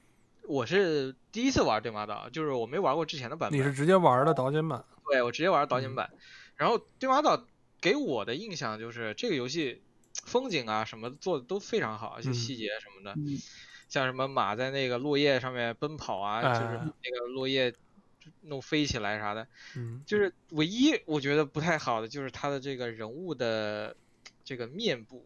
[0.47, 3.59] 我是第一次玩对马岛，就是我没玩过之前的版本。
[3.59, 3.71] 你是。
[3.73, 5.81] 直接玩的导剪版，对我直接玩导嗯。
[5.81, 6.09] 剪版，
[6.55, 7.45] 然后对马岛
[7.79, 9.81] 给我的印象就是这个游戏
[10.25, 12.33] 风景啊什么做的都非常好，而且嗯。
[12.33, 13.37] 细节什么的，嗯。
[13.87, 16.79] 像什么马在那个落叶上面奔跑啊，就是哎。
[17.03, 17.73] 那个落叶
[18.41, 23.95] 弄飞起来啥的，嗯就是唯一我觉得不太好的就是他的这个人物的
[24.43, 25.25] 这个面部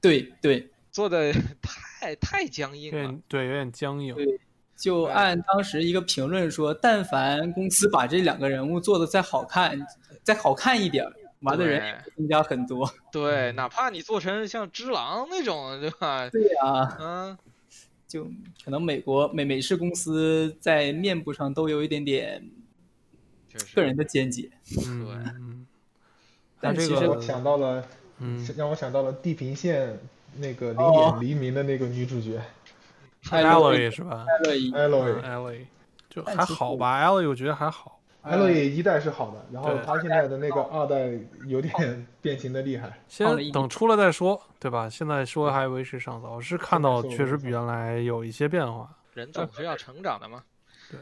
[0.00, 1.32] 对对，做的
[1.62, 3.18] 太太僵硬了。
[3.28, 4.40] 对，有点僵硬，对
[4.76, 9.78] 就按当时一个评论说，但凡公司把这两个人物做的再好看，
[10.22, 12.90] 再好看一点儿，玩的人增加很多。
[13.12, 16.30] 对，哪怕你做成像只狼那种，对吧？
[16.30, 17.38] 对呀、嗯，
[18.10, 18.24] 就
[18.64, 22.44] 可能美国美美式公司在面部上都有一点点。
[23.74, 24.50] 个人的见解。
[24.86, 25.66] 嗯对嗯，
[26.60, 27.84] 但其实那这个我想到了，
[28.18, 29.88] 嗯让我想到了《地平线》
[30.36, 32.40] 那个哦灵眼黎明的那个女主角
[33.30, 35.22] 艾洛伊 Alloy 是吧艾洛伊，Aloy。
[35.22, 35.66] ？Alloy
[36.08, 41.10] 就还好吧，Alloy 我觉得还好，Aloy 一代是好的，然后他现在的那个二代
[41.46, 43.00] 有点变形的厉害。
[43.08, 44.88] 先等出了再说，对吧？
[44.90, 50.42] 现在说还为时尚早，是看到确实比原来有一些变化，人总是要成长的嘛，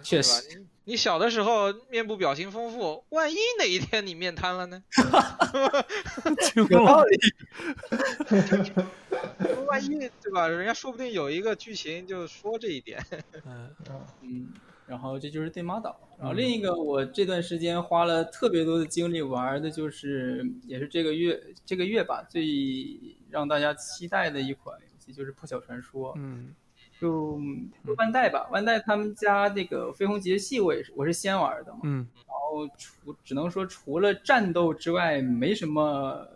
[0.03, 0.57] 确实，？
[0.57, 4.83] 你你小的时候面部表情丰富，万一哪一天你面瘫了呢？
[6.55, 7.21] 有道理。
[9.67, 10.49] 万一对吧？
[10.49, 13.05] 人家说不定有一个剧情就说这一点。
[13.45, 13.75] 嗯
[14.23, 14.49] 嗯，
[14.89, 16.01] 然后这就是对马岛。
[16.19, 22.45] 然后嗯另一个我这段时间花了特别多的精力玩的，就是也是这个月这个月吧最
[23.31, 26.13] 让大家期待的一款游戏，就是《破晓传说》。
[26.17, 26.55] 嗯
[27.01, 27.41] 就
[27.87, 31.79] 就万代吧，万代他们家那个《飞鸿节系》，我也是我是先玩的嘛。
[31.85, 36.27] 嗯然后除只能说除了战斗之外，没什么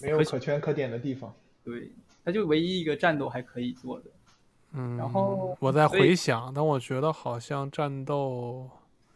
[0.00, 1.34] 没有可圈可点的地方。
[1.64, 1.90] 对，
[2.24, 4.04] 它就唯一一个战斗还可以做的。
[4.72, 8.68] 嗯，然后我在回想，但我觉得好像战斗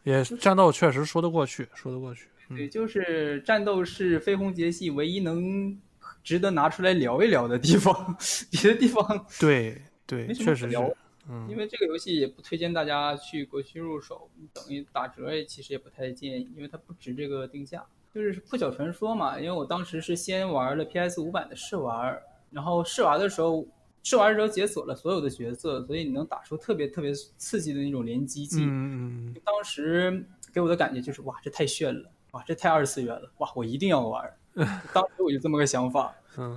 [0.03, 2.27] 也战斗确实说得过去，说得过去。
[2.49, 5.79] 对，嗯就是战斗是飞鸿节系唯一能
[6.23, 8.15] 值得拿出来聊一聊的地方，
[8.51, 10.87] 别的地方，对对，确实聊，
[11.27, 17.83] 嗯，因为这个游戏也不推荐大家去国区入手，等于打折也其实也不太建议，因为它不值这个定价。
[18.13, 22.17] 就是破晓传说嘛，因为我当时是先玩了 PS 五版的试玩，
[22.51, 23.65] 然后试玩的时候，
[24.05, 28.61] 试玩的时候解锁了所有的角色，所以你能打出特别特别刺激的那种连击技。
[28.63, 34.37] 嗯嗯当时给我的感觉就是哇，这太炫了，哇，这太二次元了，哇，我一定要玩儿。
[34.93, 36.15] 当时我就这么个想法。
[36.37, 36.55] 嗯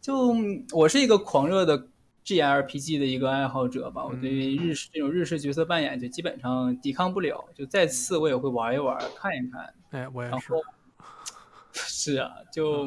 [0.00, 0.34] 就
[0.72, 1.86] 我是一个狂热的
[2.24, 9.74] GRPG 的一个爱好者吧，我对嗯日式这种日式角色扮演就基本上抵抗不了，就再次我也会玩一玩，看一看。
[9.90, 10.62] 嗯，哎，我也是然后，
[11.72, 12.86] 是啊，就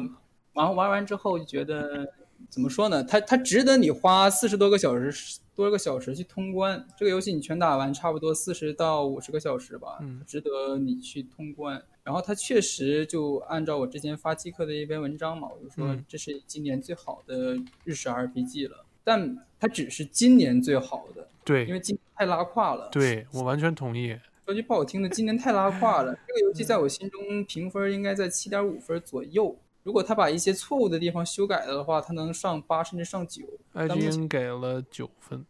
[0.52, 2.12] 然后玩完之后就觉得
[2.48, 3.02] 怎么说呢？
[3.04, 6.86] 它它值得你花四十多个小时多个小时去通关。
[6.96, 11.82] 这个游戏你全打完差不多四十到五十个小时吧，嗯值得你去通关。
[12.02, 22.88] 然后它确实就按照我之前发极客的一篇文章嘛，我就说嗯这是今年最好的日式 RPG 了，但它只是今年最好的，对因为今年太拉胯了。
[22.90, 24.16] 对，我完全同意。
[24.46, 26.12] 说句不好听的，今年太拉胯了。
[26.26, 29.56] 这个游戏在我心中评分应该在七点五分左右。
[29.82, 33.44] 如果他把一些错误的地方修改了的话，他能上八甚至上九。
[33.72, 35.44] 但目前 IGN 给了九分，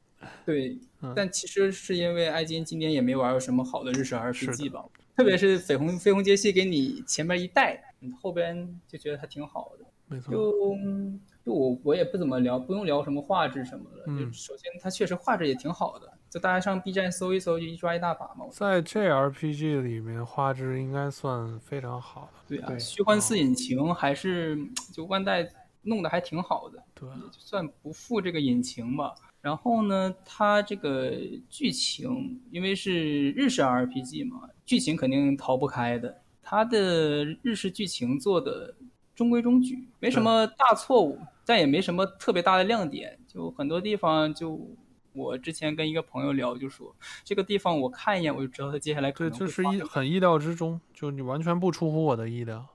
[0.47, 4.85] 对嗯，但其实是因为 IGN 今年也没玩过什么好的日式 RPG 吧，
[5.17, 9.85] 特别是绯红绯红节系给你前面一带，你后边就觉得它挺好的。
[10.07, 10.33] 没错。
[10.33, 10.77] 就
[11.45, 14.05] 就我我也不怎么聊，不用聊什么画质什么的。
[14.07, 18.47] 嗯就首先它确实画质也挺好的，就大家上 B 站搜一搜，就一抓一大把嘛。
[18.53, 22.45] 在 JRPG 里面，画质应该算非常好的。
[22.49, 24.57] 对啊，对虚幻四引擎还是
[24.93, 25.47] 就万代
[25.83, 29.13] 弄得还挺好的，对，也就算不负这个引擎吧。
[29.41, 31.13] 然后呢，它这个
[31.49, 36.23] 剧情因为是日式 RPG 嘛，剧情肯定逃不开的。
[36.43, 38.75] 它的日式剧情做的
[39.15, 43.19] 中规中矩，没什么大错误，但也没什么特别大的亮点。
[43.27, 44.61] 就很多地方，就
[45.13, 46.95] 我之前跟一个朋友聊，就说
[47.25, 52.67] 这个地方我看一眼我就知道他接下来可对，能这是一会发生很意料之中，就你完全不出乎我的意料。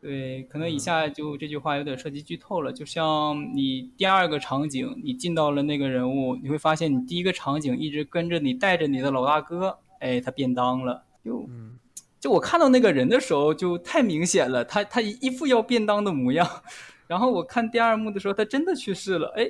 [0.00, 2.72] 对，可能嗯以下就这句话有点涉及剧透了。
[2.72, 11.04] 就像你第二个场景，你进到了那个人物，你会发现你第一个场景一直跟着你带着你的老大哥，哎，他便当了。
[11.24, 11.78] 就嗯，
[12.18, 16.48] 就我看到那个人的时候，就太明显了，他他一副要便当的模样。
[17.06, 19.48] 然后我看第二幕的时候，他真的去世了，哎，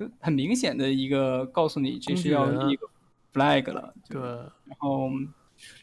[0.00, 2.88] 就很明显的一个告诉你这是要一个
[3.34, 3.92] flag 了。
[4.08, 5.10] 对，然后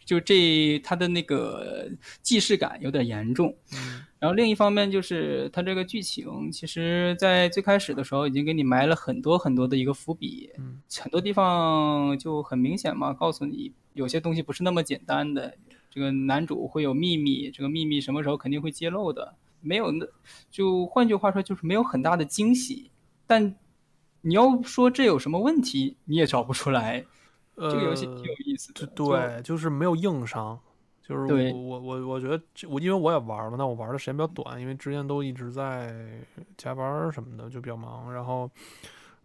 [0.04, 1.88] 就这他的那个
[2.24, 3.56] 既视感有点严重。
[3.74, 15.56] 嗯然后另一方面就是它这个剧情，其实在最开始的时候已经给你埋了很多很多的一个伏笔，嗯很多地方就很明显嘛，告诉你有些东西不是那么简单的。
[15.92, 20.08] 这个男主会有秘密，这个秘密什么时候肯定会揭露的，没有那，
[20.50, 22.90] 就换句话说就是没有很大的惊喜。
[23.28, 23.56] 但
[24.28, 27.06] 你要说这有什么问题，你也找不出来。
[27.56, 30.60] 呃，这个游戏挺有意思的，就对，就是没有硬伤。
[31.02, 31.22] 就是
[31.54, 36.22] 我我我我觉得这我因为我也玩了，那我玩的时间比较短，因为之前都一直在
[36.58, 38.14] 加班儿什么的，就比较忙。
[38.14, 38.52] 然后，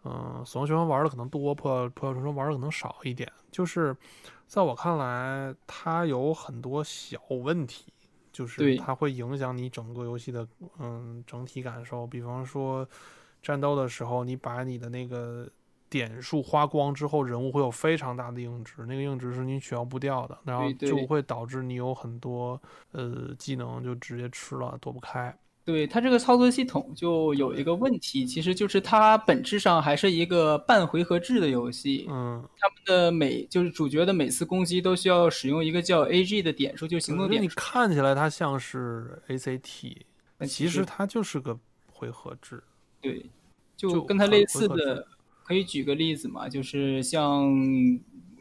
[0.04, 3.28] 嗯、死亡循环玩的可能多，破破晓传说玩的可能少一点。
[3.50, 3.94] 就是
[4.46, 7.92] 在我看来，它有很多小问题，
[8.32, 10.46] 就是它会影响你整个游戏的
[10.78, 12.06] 嗯整体感受。
[12.06, 12.88] 比方说，
[13.42, 15.48] 战斗的时候，你把你的那个
[15.90, 22.60] 点数花光之后，人物会有非常大的硬值，那个硬值是你取消不掉的，然后就会导致你有很多
[22.92, 25.36] 呃技能就直接吃了，躲不开。
[25.64, 32.06] 对它这个操作系统就有一个问题，其实就是它本质上还是一个半回合制的游戏。
[32.10, 37.54] 嗯，他们的每就是主角的每次攻击都需要使用一个叫 AG 的点数，就是行动点数。
[37.54, 39.98] 看起来它像是 ACT，
[40.48, 41.56] 其实它就是个
[41.92, 42.60] 回合制。
[43.02, 43.26] 对，
[43.76, 45.06] 就就跟它类似的，
[45.44, 47.52] 可以举个例子嘛，就是像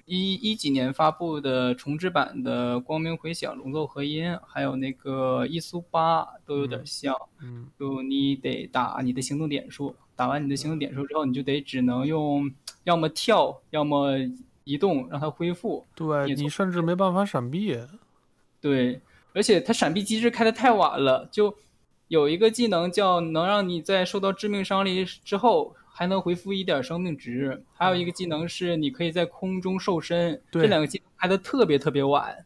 [0.05, 7.15] 一一几年发布的重置版的《光明回响》《龙奏合音》，还有那个伊苏八都有点嗯像。
[7.41, 12.51] 嗯，就你得打你的行动点数，打完你的行动点数之后，你就得只能用
[12.83, 14.17] 要么跳，要么
[14.63, 15.85] 移动让它恢复。
[15.95, 17.75] 对你甚至没办法闪避。
[18.59, 19.01] 对，
[19.33, 21.55] 而且它闪避机制开的太晚了，就
[22.11, 32.45] 有一个技能叫能让你在受到致命伤力之后还能回复一点生命值，还有一个技能是你可以在空中瘦身，这两个技能开的特别特别晚。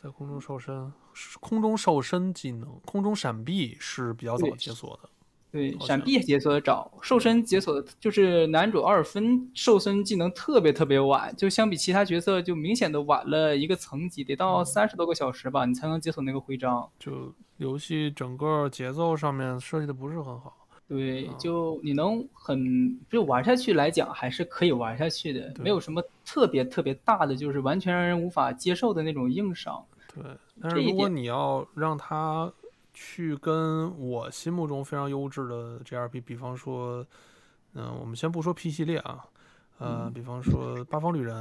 [0.00, 0.92] 在空中瘦身，
[1.40, 5.10] 空中瘦身技能，空中闪避是比较早解锁的。
[5.54, 16.90] 对，闪避解锁的早，瘦身解锁的就是男主奥尔芬瘦身技能特别特别晚，就相比其他角色就明显的晚了一个层级，得到三十多个小时吧，你才能解锁那个徽章。
[16.98, 20.56] 就游戏整个节奏上面设计的不是很好。
[20.88, 29.80] 对啊，就你能很就玩下去来讲，还是可以玩下去的，没有什么特别特别大的，就是完全让人无法接受的那种硬伤。
[30.12, 30.24] 对，
[30.60, 32.52] 但是如果你要让它
[32.94, 37.04] 去跟我心目中非常优质的 GRP，比方说，
[37.74, 39.24] 嗯、我们先不说 P 系列啊，
[39.78, 41.36] 呃，比方说《八方旅人》，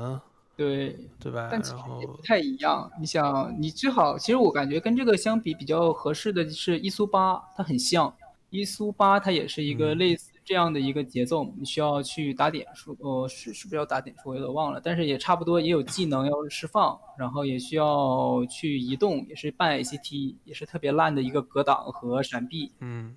[0.58, 1.50] 对，对吧？
[1.52, 2.92] 然后不太一样。
[3.00, 8.14] 你想，你最好，其实我感觉跟这个相比比较合适的是伊苏八，它很像。
[8.50, 14.30] 伊苏八它也是一个嗯类似这样的一个节奏，你需要去打点数，呃，是是不是要打点数？
[14.30, 22.72] 我有点忘了，但是也差不多，也有技能要释放，然后也需要去移动，也是半 ACT，也是特别烂的一个格挡和闪避。
[22.80, 23.16] 嗯，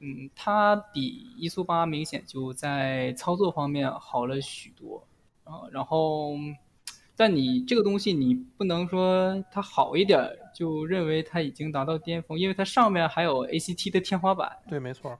[0.00, 5.06] 嗯，它比一速八明显就在操作方面好了许多
[5.44, 5.62] 啊。
[5.70, 6.32] 然后，
[7.16, 14.50] 但你这个东西你不能说它好一点儿就认为它已经达到巅峰，因为它上面还有 ACT 的天花板。
[14.68, 15.16] 对，没错。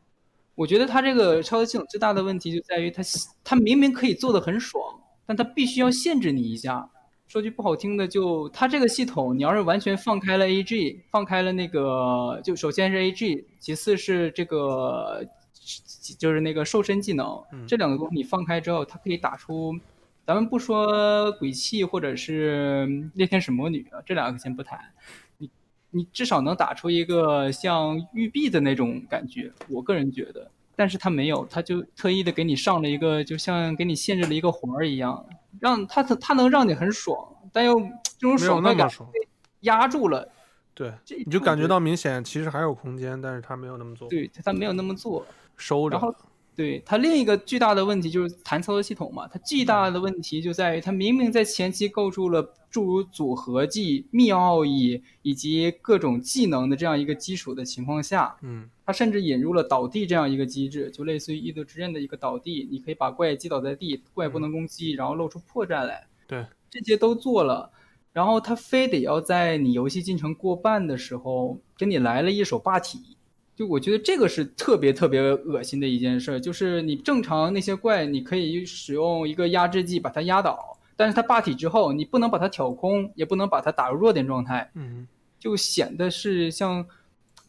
[0.54, 3.02] 我觉得他这个操作系统最大的问题就在于他，
[3.42, 4.82] 他明明可以做的很爽，
[5.26, 6.90] 但他必须要限制你一下。
[7.26, 15.26] 说句不好听的，就他这个系统，你要是完全放开了 AG，放开了那个，就首先是 AG，其次是这个，
[16.18, 19.74] 就是那个瘦身技能，嗯这两个东西你放开之后，它可以打出，
[20.24, 24.78] 咱们不说鬼泣或者是猎天使魔女啊，这两个先不谈，
[25.94, 30.50] 你你至少能打出一个像玉璧的那种感觉，我个人觉得。
[30.76, 35.24] 但是他没有，他就特意的给你上了一个，就像给你限制了一个环儿一样，
[35.60, 37.16] 让他他能让你很爽，
[37.52, 37.78] 但又
[38.18, 39.08] 这种爽快感那么爽。
[39.60, 40.28] 压住了。
[40.74, 40.92] 对，
[41.24, 45.24] 你就感觉到明显其实还有空间，但是他没有那么做，对他他没有那么做。
[45.56, 46.16] 收着然后了。
[46.56, 66.06] 对它另一个巨大的问题就是谈操作系统嘛，它巨大的问题就在于它明明在前期构筑了诸如组合技、密奥义以及各种技能的这样一个基础的情况下，嗯它甚至引入了倒地这样一个机制，就类似于异度之刃的一个倒地，你可以把怪击倒在地，怪不能攻击，然后露出破绽来。
[66.26, 67.70] 对，这些都做了，
[68.12, 73.13] 然后他非得要在你游戏进程过半的时候给你来了一手霸体。
[73.56, 85.06] 就我觉得这个是特别特别恶心的一件事儿，就是你正常那些怪，你可以使用一个压制技把它压倒，但是它霸体之后，你不能把它挑空，也不能把它打入弱点状态，嗯
[85.38, 86.84] 就显得是像，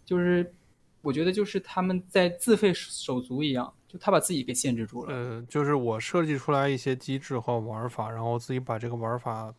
[0.05, 0.53] 就是
[1.01, 5.13] 我觉得就是他们在自废手足一样，就他把自己给限制住了。
[5.13, 9.53] 呃，就是我设计出来一些机制和玩法，然后自己把这个玩法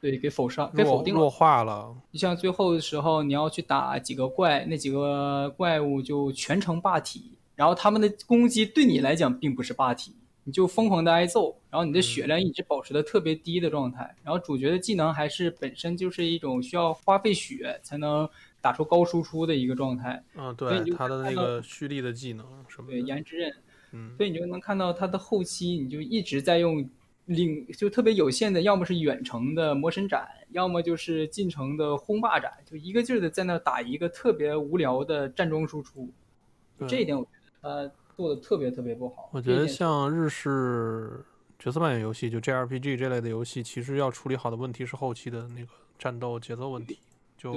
[0.00, 1.28] 对，给否上，给否定了弱。
[1.28, 1.94] 化了。
[2.10, 18.28] 你像最后的时候，你要去打几个怪，那几个怪物就全程霸体，然后他们的攻击对你来讲并不是霸体，你就疯狂的挨揍，然后你的血量一直保持的特别低的状态，然后主角的技能还是本身就是一种需要花费血才能
[18.62, 23.54] 打出高输出的一个状态，嗯，所以你就对他的那个蓄力的技能什么对，的，颜之刃，
[23.92, 26.88] 嗯所以你就能看到他的后期，你就一直在用
[27.26, 36.10] 领，就特别有限的，要么是远程的魔神斩，要么就是近程的轰霸斩，就一个劲儿的在那打一个特别无聊的站桩输出。
[36.78, 37.30] 就这一点，我觉
[37.62, 39.30] 得他做的特别特别不好。
[39.32, 41.24] 我觉得像日式
[41.58, 45.68] 角色扮演游戏，就 JRPG 这类的游戏，其实要处理好的问题是后期的那个
[45.98, 46.98] 战斗节奏问题。
[47.36, 47.54] 就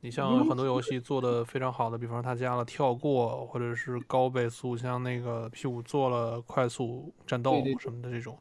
[0.00, 8.38] 你像很多游戏做的非常好的，比方说它加了跳过或者是高倍速，像那个 P 五做了快速战斗什么的这种。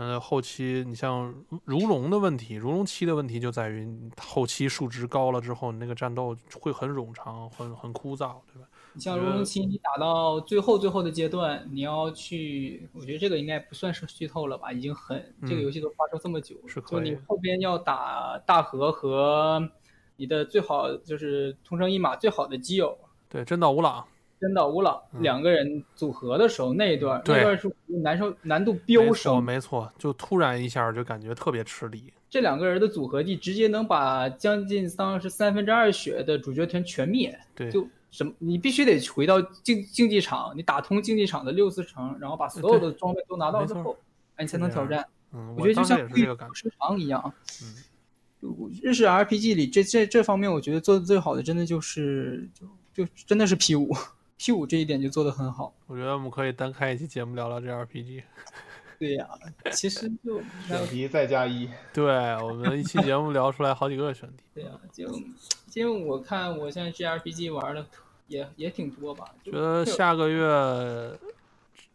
[0.00, 1.34] 呃，后期你像
[1.66, 3.86] 如龙的问题，如龙七的问题就在于
[4.16, 8.66] 后期数值高了之后，你那个战斗会很冗长，很很枯燥，对吧？
[8.94, 19.70] 你像如龙七，你打到最后最后的阶段，你要去，我觉得这个应该不算是剧透了吧，已经很这个嗯游戏都发售这么久了，就你是可以后边要打大河和
[20.16, 22.96] 你的最好就是同生一马最好的基友
[23.28, 24.06] 对，真岛无朗，
[24.40, 32.12] 真的无朗、嗯两个人组合的时候那一段，对那段是难受难度飙升，没错，就突然一下就感觉特别吃力。
[32.28, 37.38] 这两个人的组合技直接能把将近当时三分之二血的主角团全灭。
[37.54, 43.96] 对，就什么，你必须得回到竞竞技场，你打通竞技场的六四城，然后把所有的装备都拿到之后，
[44.36, 45.04] 哎，你才能挑战。
[45.32, 46.54] 嗯，我觉得就像当时也是这个感觉。
[46.54, 47.22] 时长一样。
[47.62, 47.74] 嗯
[48.40, 53.94] 就日式 RPG 里这这这方面，我觉得做的最好的，真的就是就就真的是 P 五
[54.40, 55.74] ，P 五这一点就做得很好。
[55.86, 58.22] 我觉得我们可以单开一期节目聊聊这 RPG。
[58.98, 59.28] 对呀、
[59.72, 62.04] 其实就 选题再加一，对
[62.42, 65.06] 我们一期节目聊出来好几个选题，对呀、就
[65.74, 67.86] 因为我看我现在 GRPG 玩的
[68.28, 71.18] 也也挺多吧，觉得下个月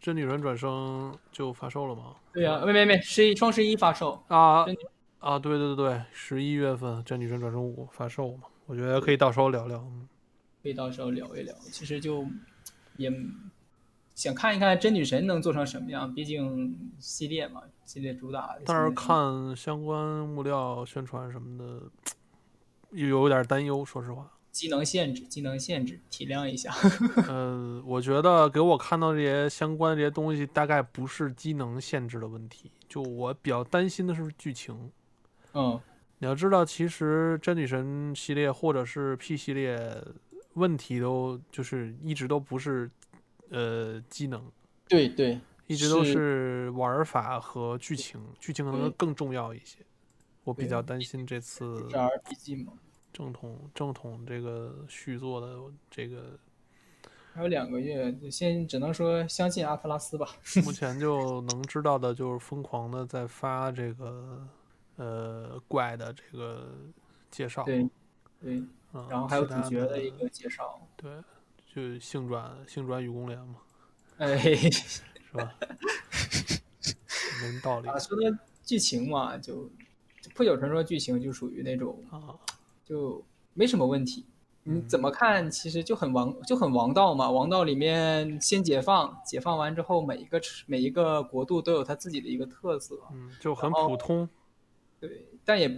[0.02, 2.16] 真女人转生就发售了吗？
[2.34, 4.66] 对呀、没没没，十一双十一发售，啊
[5.20, 9.78] 啊，对对对对，十一月份真女神转生五发售嘛，我觉得可以到时候聊聊。
[9.78, 10.08] 嗯
[10.66, 11.54] 可以到时候聊一聊。
[11.72, 12.26] 其实就
[12.98, 13.14] 也
[14.16, 18.56] 想看一看真女神能做成什么样，毕竟系列嘛，系列主打。
[18.66, 21.84] 但是看相关物料宣传什么的，
[22.90, 24.32] 又有点担忧，说实话。
[24.50, 26.74] 机能限制，机能限制，体谅一下。
[27.28, 34.90] 呃， 我觉得给我看到这些相关的这些东西，大概不是机能限制的问题，就我比较担心的是剧情。
[35.54, 35.80] 嗯，
[36.20, 39.78] 你要知道，其实真女神系列或者是 P 系列，
[40.56, 42.92] 问题都就是一直都不是
[43.50, 44.44] 呃机能，
[44.90, 49.78] 对对，一直都是是玩法和剧情，剧情可能更重要一些。
[50.44, 52.74] 我比较担心这次 RPG 嘛。
[53.12, 55.58] 正统正统这个续作的
[55.90, 56.38] 这个，
[57.34, 60.28] 还有两个月，就先只能说相信阿特拉斯吧。
[60.66, 64.46] 目前就能知道的就是疯狂的在发这个
[64.98, 66.76] 呃怪的这个
[67.32, 67.90] 介绍，对
[68.42, 68.62] 对，
[68.96, 70.80] 嗯，然后还有主角的一个介绍。
[70.96, 71.12] 对，
[71.68, 73.56] 就性转性转与公联嘛，
[74.18, 75.02] 哎，是
[75.34, 75.54] 吧？
[77.42, 79.70] 没道理啊，说到剧情嘛，就
[80.22, 82.34] 就破晓传说剧情就属于那种啊，
[82.86, 83.22] 就
[83.54, 84.26] 没什么问题。
[84.68, 87.30] 你嗯怎么看，其实就很王就很王道嘛。
[87.30, 94.28] 王道里面先解放，解放完之后，每一个每一个国度都有它自己的一个特色，嗯，就很普通，
[95.00, 95.70] 对，但也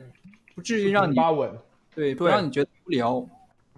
[0.55, 1.59] 不至于让你八稳，
[1.97, 3.27] 对不让你觉得无聊。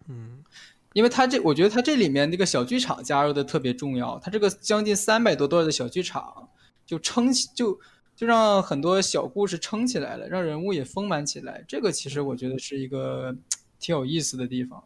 [0.09, 0.43] 嗯，
[0.91, 4.19] 因为它这，我觉得它这里面那个小剧场加入的特别重要。
[4.19, 6.49] 它这个将近三百多段的小剧场，
[6.85, 7.79] 就撑起，就
[8.17, 11.63] 就让很多小故事撑起来了，让人物也丰满起来。
[11.65, 13.33] 这个其实我觉得是一个
[13.79, 14.83] 挺有意思的地方。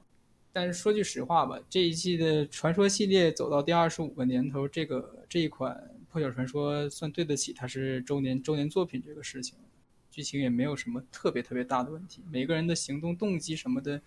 [0.51, 9.55] 但是说句实话吧，这一季的传说系列走到第二十五个年头，这个这一款破晓传说算对得起它是周年周年作品这个事情。
[10.13, 13.99] 剧情也没有什么特别特别大的问题，每个人的行动动机什么的，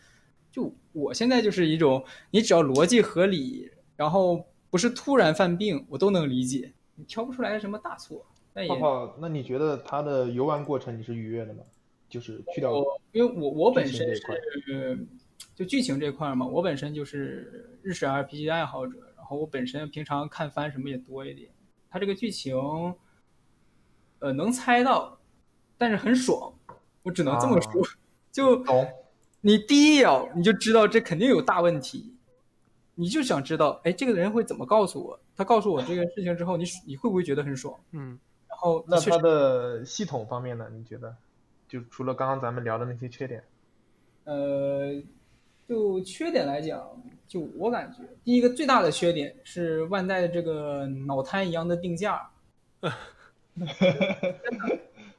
[0.52, 8.24] 就我现在就是一种，你只要逻辑合理，然后不是突然犯病，我都能理解，你挑不出来什么大错。
[8.68, 11.64] 泡泡，那你觉得它的游玩过程你是愉悦的吗？
[12.09, 15.04] 就是去掉我因为我我本身是
[15.57, 21.50] 就剧情这块儿嘛，我本身就是日式 RPG 的爱好者，然后我本身平常看番什么也多一点，
[21.90, 22.54] 它这个剧情，
[24.20, 25.18] 呃，能猜到，
[25.78, 26.52] 但是很爽，
[27.02, 27.86] 我只能这么说，
[28.32, 28.64] 就
[29.40, 32.14] 你第一眼你就知道这肯定有大问题，
[32.94, 35.20] 你就想知道，哎，这个人会怎么告诉我？
[35.36, 37.78] 他告诉我这个事情之后，你你会不会觉得很爽？
[37.92, 38.18] 嗯，
[38.48, 40.68] 然后那它的系统方面呢？
[40.72, 41.16] 你觉得？
[41.68, 43.42] 就除了刚刚咱们聊的那些缺点，
[44.22, 44.94] 呃，
[45.68, 46.80] 就缺点来讲，
[47.26, 52.30] 就我感觉，第一个最大的缺点是万代的这个脑瘫一样的定价。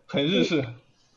[0.07, 0.65] 很日式。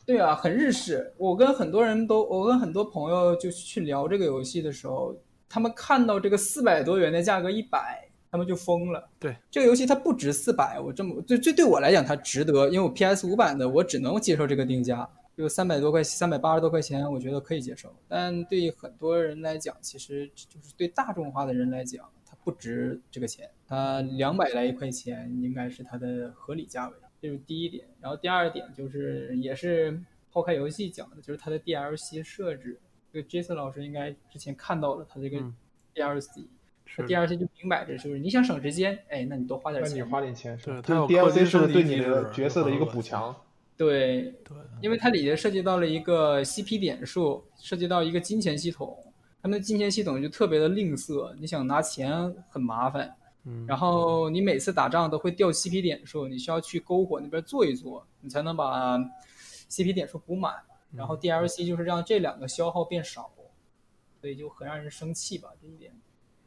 [0.05, 1.13] 对啊，很日式。
[1.17, 5.15] 我跟很多人都，我跟很多朋友就去聊这个游戏的时候，
[5.47, 9.09] 他们看到这个四百多元的价格一百，他们就疯了。
[9.19, 17.93] 对，这个游戏它不值四百，我这么对对对我来讲它值得，因为我 PS 五版的我只能接受这个定价，就三百多块，三百八十多块钱，我觉得可以接受。
[18.09, 23.49] 但对很多人来讲，其实就是对大众化的人来讲，它不值这个钱。
[23.67, 27.85] 它两百来一块钱应该是它的合理价位，这是第一点。
[27.99, 29.99] 然后第二点就是也是
[30.31, 32.79] 抛开游戏讲的，就是它的 DLC 设置。
[33.13, 35.53] 这个 Jason 老师应该之前看到了它这个嗯
[35.93, 36.45] DLC，、
[36.85, 40.09] 是的 DLC 就明摆着就是你想省时间，哎，那你多花点那你钱。
[40.09, 43.35] 花点钱是它就是 DLC 金是对你的角色的一个补强。
[43.75, 48.97] 对，对，因为它里面涉及到了一个 CP 点数，涉及到一个金钱系统，
[49.41, 53.13] 他们的金钱系统就特别的吝啬，你想拿钱很麻烦，
[53.45, 58.97] 嗯，然后你每次打仗都会掉 CP 点数，你需要去篝火那边坐一坐，你才能把
[59.69, 60.55] CP 点数补满。
[60.93, 63.31] 然后 DLC 就是让这两个消耗变少，
[64.19, 65.93] 所以就很让人生气吧这一点。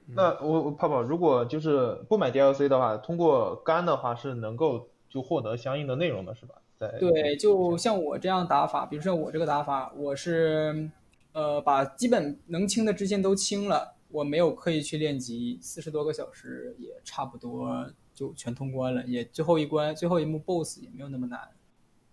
[0.07, 6.57] 那我我泡泡，如果就是不买 DLC 的话，通过肝的话是能够就获得相应的内容的，是吧？
[6.78, 10.90] 在对，就像我这样打法，比如说我这个打法，我是
[11.32, 21.41] 呃把基本能清的支线都清了，我没有刻意去练级，四十多个小时也差不多就全通关了，也最后一关最后一幕 BOSS 也没有那么难，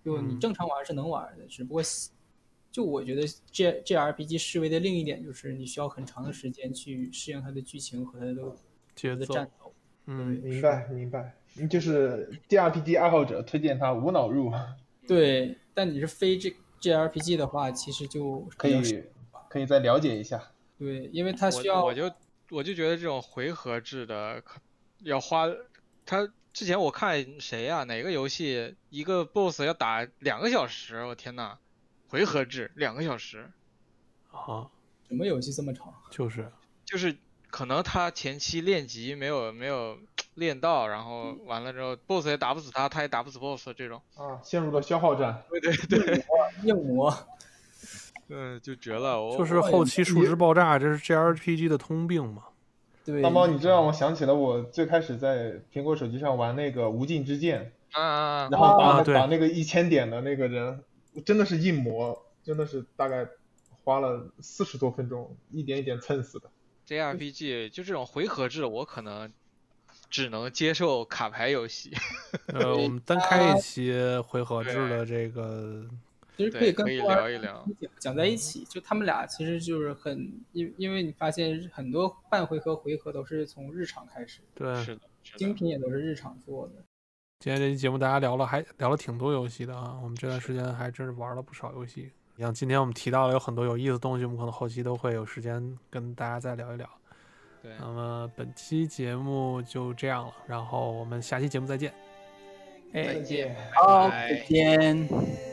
[0.04, 1.84] 就你嗯正常玩是能玩的，只不过
[2.72, 3.22] 就我觉得
[3.52, 8.56] 这这 RPG 示威的另一点就是你需要很长的时间去适应它的剧情和它的
[8.96, 9.72] 角色战，斗。
[10.08, 11.36] 嗯，明白明白，
[11.70, 14.52] 就是 G R P G 爱好者推荐它无脑入，
[15.08, 19.04] 对，但你是非这 G R P G 的话，其实就可以
[19.48, 20.51] 可以再了解一下。
[20.82, 22.12] 对，因为它需要我我就
[22.50, 24.42] 我就觉得这种回合制的
[25.04, 25.48] 要花，
[26.08, 31.60] 他之前我看谁呀、哪个游戏一个 BOSS 要打两个小时，我天呐，
[32.08, 33.52] 回合制两个小时，
[34.32, 34.72] 啊，
[35.08, 35.94] 什么游戏这么长？
[36.10, 36.52] 就是
[36.84, 37.16] 就是
[37.52, 40.00] 可能他前期练级没有没有
[40.34, 45.44] 练到，然后完了之后 BOSS 也打不死他，他也打不死 BOSS 这种，啊，陷入了消耗战。
[45.50, 46.26] 对对对，
[46.64, 47.16] 硬磨，
[48.32, 52.44] 嗯，就绝了，我就是后期数值爆炸，这是 JRPG 的通病嘛。
[53.04, 60.82] 对，大猫，你这让我想起了我最开始在苹果手机上玩那个《无尽之剑啊啊啊》，然后把、啊对打那个一千点的那个人，
[61.26, 63.28] 真的是硬磨，真的是大概
[63.84, 66.50] 花了四十多分钟，一点一点蹭死的。
[66.88, 69.32] JRPG 就这种回合制，我可能
[70.10, 71.92] 只能接受卡牌游戏。
[72.54, 73.94] 呃，我们单开一期
[74.28, 75.86] 回合制的这个，
[76.38, 85.02] 其实可以对可以跟聊一聊讲讲在一起，就他们俩其实就是很，因因为你发现很多半回合、回合都是从日常开始，对，是的，
[85.36, 85.54] 精。
[85.54, 86.74] 品也都是日常做的。
[87.40, 90.00] 今天这期节目大家聊了，还聊了挺多游戏的啊。
[90.02, 92.12] 我们这段时间还真是玩了不少游戏。
[92.38, 96.90] 像今天我们提到了有很多有意思的东西，我们可能后期都会有时间跟大家再聊一聊。
[97.62, 101.94] 对，那么本期节目就这样了，然后我们下期节目再见。
[102.94, 103.56] 哎，见。
[103.76, 105.51] 好，再见。